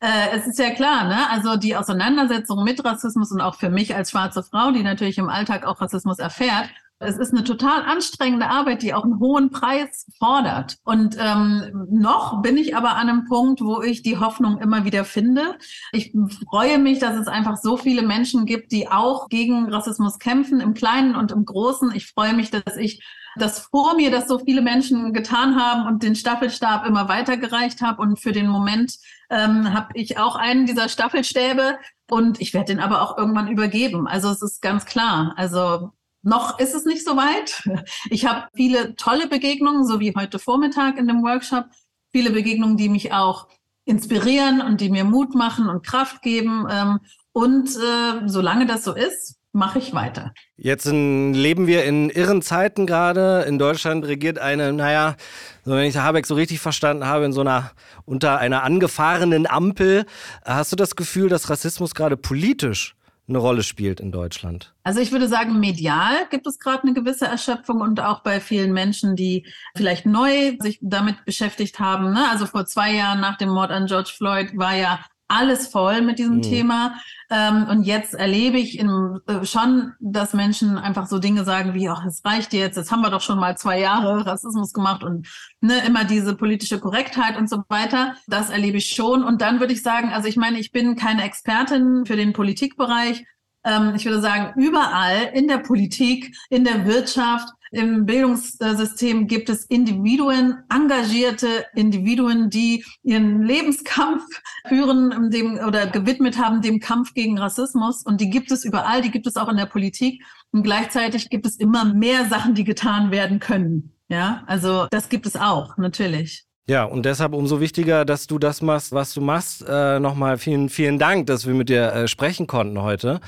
äh, 0.00 0.34
es 0.34 0.46
ist 0.46 0.58
ja 0.58 0.70
klar, 0.70 1.08
ne? 1.08 1.30
Also 1.30 1.56
die 1.56 1.76
Auseinandersetzung 1.76 2.64
mit 2.64 2.82
Rassismus 2.82 3.32
und 3.32 3.42
auch 3.42 3.56
für 3.56 3.68
mich 3.68 3.94
als 3.94 4.12
schwarze 4.12 4.42
Frau, 4.42 4.70
die 4.70 4.82
natürlich 4.82 5.18
im 5.18 5.28
Alltag 5.28 5.66
auch 5.66 5.82
Rassismus 5.82 6.18
erfährt, 6.18 6.70
Es 6.98 7.18
ist 7.18 7.34
eine 7.34 7.44
total 7.44 7.82
anstrengende 7.82 8.48
Arbeit, 8.48 8.82
die 8.82 8.94
auch 8.94 9.04
einen 9.04 9.18
hohen 9.18 9.50
Preis 9.50 10.06
fordert. 10.18 10.78
Und 10.82 11.16
ähm, 11.20 11.86
noch 11.90 12.40
bin 12.40 12.56
ich 12.56 12.74
aber 12.74 12.96
an 12.96 13.10
einem 13.10 13.24
Punkt, 13.26 13.60
wo 13.60 13.82
ich 13.82 14.02
die 14.02 14.16
Hoffnung 14.16 14.58
immer 14.58 14.86
wieder 14.86 15.04
finde. 15.04 15.58
Ich 15.92 16.14
freue 16.48 16.78
mich, 16.78 16.98
dass 16.98 17.18
es 17.18 17.28
einfach 17.28 17.58
so 17.58 17.76
viele 17.76 18.00
Menschen 18.00 18.46
gibt, 18.46 18.72
die 18.72 18.88
auch 18.88 19.28
gegen 19.28 19.70
Rassismus 19.70 20.18
kämpfen, 20.18 20.60
im 20.60 20.72
Kleinen 20.72 21.16
und 21.16 21.32
im 21.32 21.44
Großen. 21.44 21.92
Ich 21.94 22.06
freue 22.06 22.32
mich, 22.32 22.50
dass 22.50 22.76
ich 22.78 23.02
das 23.38 23.58
vor 23.58 23.94
mir, 23.96 24.10
dass 24.10 24.26
so 24.26 24.38
viele 24.38 24.62
Menschen 24.62 25.12
getan 25.12 25.60
haben 25.60 25.86
und 25.86 26.02
den 26.02 26.16
Staffelstab 26.16 26.86
immer 26.86 27.08
weitergereicht 27.08 27.82
habe. 27.82 28.00
Und 28.00 28.18
für 28.18 28.32
den 28.32 28.48
Moment 28.48 28.96
ähm, 29.28 29.74
habe 29.74 29.88
ich 29.92 30.18
auch 30.18 30.36
einen 30.36 30.64
dieser 30.64 30.88
Staffelstäbe 30.88 31.78
und 32.10 32.40
ich 32.40 32.54
werde 32.54 32.72
den 32.72 32.80
aber 32.80 33.02
auch 33.02 33.18
irgendwann 33.18 33.48
übergeben. 33.48 34.06
Also 34.06 34.30
es 34.30 34.40
ist 34.40 34.62
ganz 34.62 34.86
klar. 34.86 35.34
Also 35.36 35.90
noch 36.26 36.58
ist 36.58 36.74
es 36.74 36.84
nicht 36.84 37.04
so 37.04 37.16
weit. 37.16 37.62
Ich 38.10 38.26
habe 38.26 38.48
viele 38.54 38.96
tolle 38.96 39.28
Begegnungen, 39.28 39.86
so 39.86 40.00
wie 40.00 40.14
heute 40.16 40.38
Vormittag 40.38 40.98
in 40.98 41.06
dem 41.06 41.22
Workshop. 41.22 41.66
Viele 42.10 42.30
Begegnungen, 42.30 42.76
die 42.76 42.88
mich 42.88 43.12
auch 43.12 43.48
inspirieren 43.84 44.60
und 44.60 44.80
die 44.80 44.90
mir 44.90 45.04
Mut 45.04 45.34
machen 45.34 45.68
und 45.68 45.86
Kraft 45.86 46.22
geben. 46.22 46.66
Ähm, 46.70 46.98
und 47.32 47.68
äh, 47.68 48.26
solange 48.26 48.66
das 48.66 48.82
so 48.82 48.94
ist, 48.94 49.36
mache 49.52 49.78
ich 49.78 49.94
weiter. 49.94 50.32
Jetzt 50.56 50.86
in, 50.86 51.32
leben 51.32 51.66
wir 51.66 51.84
in 51.84 52.10
irren 52.10 52.42
Zeiten 52.42 52.86
gerade. 52.86 53.44
In 53.46 53.58
Deutschland 53.58 54.04
regiert 54.04 54.38
eine, 54.38 54.72
naja, 54.72 55.16
wenn 55.64 55.84
ich 55.84 55.96
Habeck 55.96 56.26
so 56.26 56.34
richtig 56.34 56.58
verstanden 56.60 57.06
habe, 57.06 57.24
in 57.24 57.32
so 57.32 57.42
einer 57.42 57.70
unter 58.04 58.38
einer 58.38 58.64
angefahrenen 58.64 59.46
Ampel. 59.46 60.06
Hast 60.44 60.72
du 60.72 60.76
das 60.76 60.96
Gefühl, 60.96 61.28
dass 61.28 61.50
Rassismus 61.50 61.94
gerade 61.94 62.16
politisch 62.16 62.96
eine 63.28 63.38
Rolle 63.38 63.62
spielt 63.62 64.00
in 64.00 64.12
Deutschland? 64.12 64.74
Also 64.84 65.00
ich 65.00 65.12
würde 65.12 65.28
sagen, 65.28 65.58
medial 65.58 66.28
gibt 66.30 66.46
es 66.46 66.58
gerade 66.58 66.84
eine 66.84 66.94
gewisse 66.94 67.26
Erschöpfung 67.26 67.80
und 67.80 68.00
auch 68.00 68.22
bei 68.22 68.40
vielen 68.40 68.72
Menschen, 68.72 69.16
die 69.16 69.46
vielleicht 69.76 70.06
neu 70.06 70.56
sich 70.60 70.78
damit 70.80 71.24
beschäftigt 71.24 71.80
haben. 71.80 72.12
Ne? 72.12 72.28
Also 72.30 72.46
vor 72.46 72.66
zwei 72.66 72.94
Jahren 72.94 73.20
nach 73.20 73.36
dem 73.36 73.48
Mord 73.48 73.70
an 73.70 73.86
George 73.86 74.12
Floyd 74.16 74.56
war 74.56 74.76
ja 74.76 75.00
alles 75.28 75.68
voll 75.68 76.02
mit 76.02 76.18
diesem 76.18 76.36
mhm. 76.36 76.42
Thema. 76.42 76.94
Ähm, 77.30 77.66
und 77.68 77.82
jetzt 77.82 78.14
erlebe 78.14 78.58
ich 78.58 78.78
in, 78.78 79.20
äh, 79.26 79.44
schon, 79.44 79.92
dass 79.98 80.34
Menschen 80.34 80.78
einfach 80.78 81.06
so 81.06 81.18
Dinge 81.18 81.44
sagen 81.44 81.74
wie, 81.74 81.88
ach, 81.88 82.04
es 82.06 82.24
reicht 82.24 82.52
jetzt, 82.52 82.76
jetzt 82.76 82.92
haben 82.92 83.02
wir 83.02 83.10
doch 83.10 83.20
schon 83.20 83.38
mal 83.38 83.56
zwei 83.56 83.80
Jahre 83.80 84.24
Rassismus 84.24 84.72
gemacht 84.72 85.02
und 85.02 85.26
ne, 85.60 85.84
immer 85.86 86.04
diese 86.04 86.36
politische 86.36 86.78
Korrektheit 86.78 87.36
und 87.36 87.50
so 87.50 87.64
weiter. 87.68 88.14
Das 88.28 88.50
erlebe 88.50 88.78
ich 88.78 88.90
schon. 88.94 89.24
Und 89.24 89.40
dann 89.40 89.58
würde 89.58 89.72
ich 89.72 89.82
sagen, 89.82 90.10
also 90.12 90.28
ich 90.28 90.36
meine, 90.36 90.58
ich 90.58 90.70
bin 90.70 90.96
keine 90.96 91.24
Expertin 91.24 92.06
für 92.06 92.16
den 92.16 92.32
Politikbereich. 92.32 93.24
Ähm, 93.64 93.94
ich 93.96 94.04
würde 94.04 94.20
sagen, 94.20 94.60
überall 94.60 95.30
in 95.34 95.48
der 95.48 95.58
Politik, 95.58 96.36
in 96.48 96.64
der 96.64 96.86
Wirtschaft, 96.86 97.48
im 97.76 98.06
Bildungssystem 98.06 99.26
gibt 99.26 99.50
es 99.50 99.64
Individuen, 99.66 100.64
engagierte 100.72 101.66
Individuen, 101.74 102.48
die 102.48 102.84
ihren 103.02 103.42
Lebenskampf 103.42 104.24
führen 104.68 105.30
dem, 105.30 105.58
oder 105.58 105.86
gewidmet 105.86 106.38
haben 106.38 106.62
dem 106.62 106.80
Kampf 106.80 107.12
gegen 107.12 107.38
Rassismus. 107.38 108.02
Und 108.02 108.20
die 108.20 108.30
gibt 108.30 108.50
es 108.50 108.64
überall, 108.64 109.02
die 109.02 109.10
gibt 109.10 109.26
es 109.26 109.36
auch 109.36 109.48
in 109.48 109.58
der 109.58 109.66
Politik. 109.66 110.24
Und 110.52 110.62
gleichzeitig 110.62 111.28
gibt 111.28 111.44
es 111.44 111.56
immer 111.56 111.84
mehr 111.84 112.24
Sachen, 112.26 112.54
die 112.54 112.64
getan 112.64 113.10
werden 113.10 113.40
können. 113.40 113.92
Ja, 114.08 114.42
also 114.46 114.86
das 114.90 115.10
gibt 115.10 115.26
es 115.26 115.36
auch, 115.36 115.76
natürlich. 115.76 116.45
Ja, 116.68 116.82
und 116.82 117.06
deshalb 117.06 117.32
umso 117.32 117.60
wichtiger, 117.60 118.04
dass 118.04 118.26
du 118.26 118.40
das 118.40 118.60
machst, 118.60 118.90
was 118.90 119.14
du 119.14 119.20
machst. 119.20 119.64
Äh, 119.68 120.00
Nochmal 120.00 120.36
vielen, 120.36 120.68
vielen 120.68 120.98
Dank, 120.98 121.28
dass 121.28 121.46
wir 121.46 121.54
mit 121.54 121.68
dir 121.68 121.92
äh, 121.92 122.08
sprechen 122.08 122.48
konnten 122.48 122.82
heute. 122.82 123.20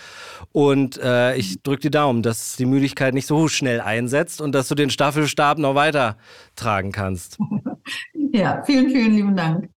Und 0.51 0.98
äh, 0.98 1.37
ich 1.37 1.62
drücke 1.62 1.83
die 1.83 1.90
Daumen, 1.92 2.24
dass 2.24 2.57
die 2.57 2.66
Müdigkeit 2.66 3.14
nicht 3.14 3.27
so 3.27 3.46
schnell 3.46 3.81
einsetzt 3.81 4.40
und 4.40 4.57
dass 4.57 4.66
du 4.66 4.74
den 4.74 4.90
Staffelstab 4.90 5.59
noch 5.59 5.77
weiter 5.77 6.16
tragen 6.57 6.92
kannst. 6.92 7.38
Ja, 8.31 8.62
vielen, 8.66 8.90
vielen 8.90 9.14
lieben 9.14 9.37
Dank. 9.37 9.70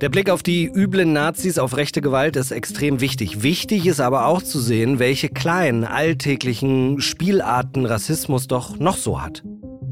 Der 0.00 0.08
Blick 0.08 0.30
auf 0.30 0.42
die 0.42 0.64
üblen 0.64 1.12
Nazis, 1.12 1.58
auf 1.58 1.76
rechte 1.76 2.00
Gewalt 2.00 2.36
ist 2.36 2.50
extrem 2.50 3.02
wichtig. 3.02 3.42
Wichtig 3.42 3.86
ist 3.86 4.00
aber 4.00 4.24
auch 4.24 4.40
zu 4.40 4.58
sehen, 4.58 4.98
welche 4.98 5.28
kleinen, 5.28 5.84
alltäglichen 5.84 7.02
Spielarten 7.02 7.84
Rassismus 7.84 8.46
doch 8.46 8.78
noch 8.78 8.96
so 8.96 9.20
hat. 9.20 9.42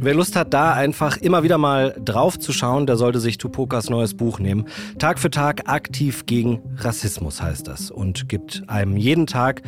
Wer 0.05 0.15
Lust 0.15 0.37
hat, 0.37 0.53
da 0.53 0.75
einfach 0.75 1.17
immer 1.17 1.45
wieder 1.45 1.57
mal 1.57 1.97
drauf 2.05 2.39
zu 2.39 2.53
schauen, 2.53 2.85
der 2.85 2.99
sollte 2.99 3.21
sich 3.21 3.39
Tupokas 3.39 3.89
neues 3.89 4.13
Buch 4.13 4.39
nehmen. 4.39 4.67
Tag 4.99 5.19
für 5.19 5.31
Tag 5.31 5.67
aktiv 5.67 6.27
gegen 6.27 6.61
Rassismus 6.77 7.41
heißt 7.41 7.67
das 7.69 7.91
und 7.91 8.29
gibt 8.29 8.65
einem 8.67 8.99
jeden 8.99 9.27
Tag 9.27 9.63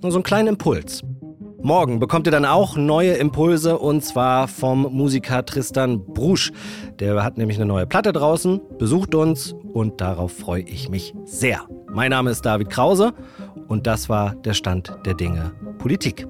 nur 0.00 0.10
so 0.10 0.16
einen 0.16 0.24
kleinen 0.24 0.48
Impuls. 0.48 1.02
Morgen 1.60 1.98
bekommt 1.98 2.26
ihr 2.26 2.30
dann 2.30 2.46
auch 2.46 2.74
neue 2.74 3.12
Impulse 3.12 3.78
und 3.78 4.02
zwar 4.02 4.48
vom 4.48 4.88
Musiker 4.90 5.44
Tristan 5.44 6.02
Brusch. 6.02 6.52
Der 6.98 7.22
hat 7.22 7.36
nämlich 7.36 7.58
eine 7.58 7.66
neue 7.66 7.86
Platte 7.86 8.14
draußen, 8.14 8.62
besucht 8.78 9.14
uns 9.14 9.54
und 9.74 10.00
darauf 10.00 10.32
freue 10.32 10.62
ich 10.62 10.88
mich 10.88 11.12
sehr. 11.26 11.66
Mein 11.92 12.12
Name 12.12 12.30
ist 12.30 12.46
David 12.46 12.70
Krause 12.70 13.12
und 13.68 13.86
das 13.86 14.08
war 14.08 14.36
der 14.36 14.54
Stand 14.54 14.96
der 15.04 15.12
Dinge 15.12 15.52
Politik. 15.76 16.26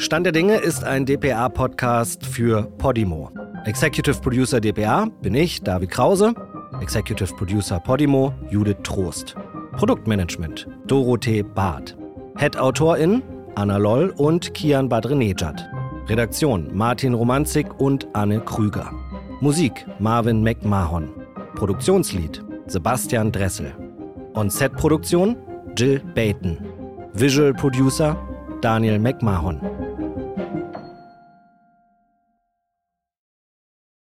Stand 0.00 0.24
der 0.24 0.32
Dinge 0.32 0.56
ist 0.56 0.82
ein 0.82 1.04
DPA-Podcast 1.04 2.24
für 2.24 2.62
Podimo. 2.78 3.30
Executive 3.66 4.18
Producer 4.22 4.58
DPA 4.58 5.08
bin 5.20 5.34
ich, 5.34 5.60
David 5.60 5.90
Krause. 5.90 6.32
Executive 6.80 7.34
Producer 7.36 7.78
Podimo, 7.78 8.32
Judith 8.50 8.78
Trost. 8.82 9.36
Produktmanagement, 9.72 10.66
Dorothee 10.86 11.42
Barth. 11.42 11.98
Head-Autorin, 12.38 13.22
Anna 13.56 13.76
Loll 13.76 14.14
und 14.16 14.54
Kian 14.54 14.88
Badrenejad. 14.88 15.68
Redaktion, 16.08 16.70
Martin 16.72 17.12
Romanzik 17.12 17.78
und 17.78 18.08
Anne 18.14 18.40
Krüger. 18.40 18.90
Musik, 19.42 19.84
Marvin 19.98 20.42
McMahon. 20.42 21.10
Produktionslied, 21.56 22.42
Sebastian 22.68 23.30
Dressel. 23.30 23.70
On-Set-Produktion, 24.32 25.36
Jill 25.76 26.00
Baton. 26.14 26.56
Visual 27.12 27.52
Producer, 27.52 28.16
Daniel 28.62 28.98
McMahon. 28.98 29.89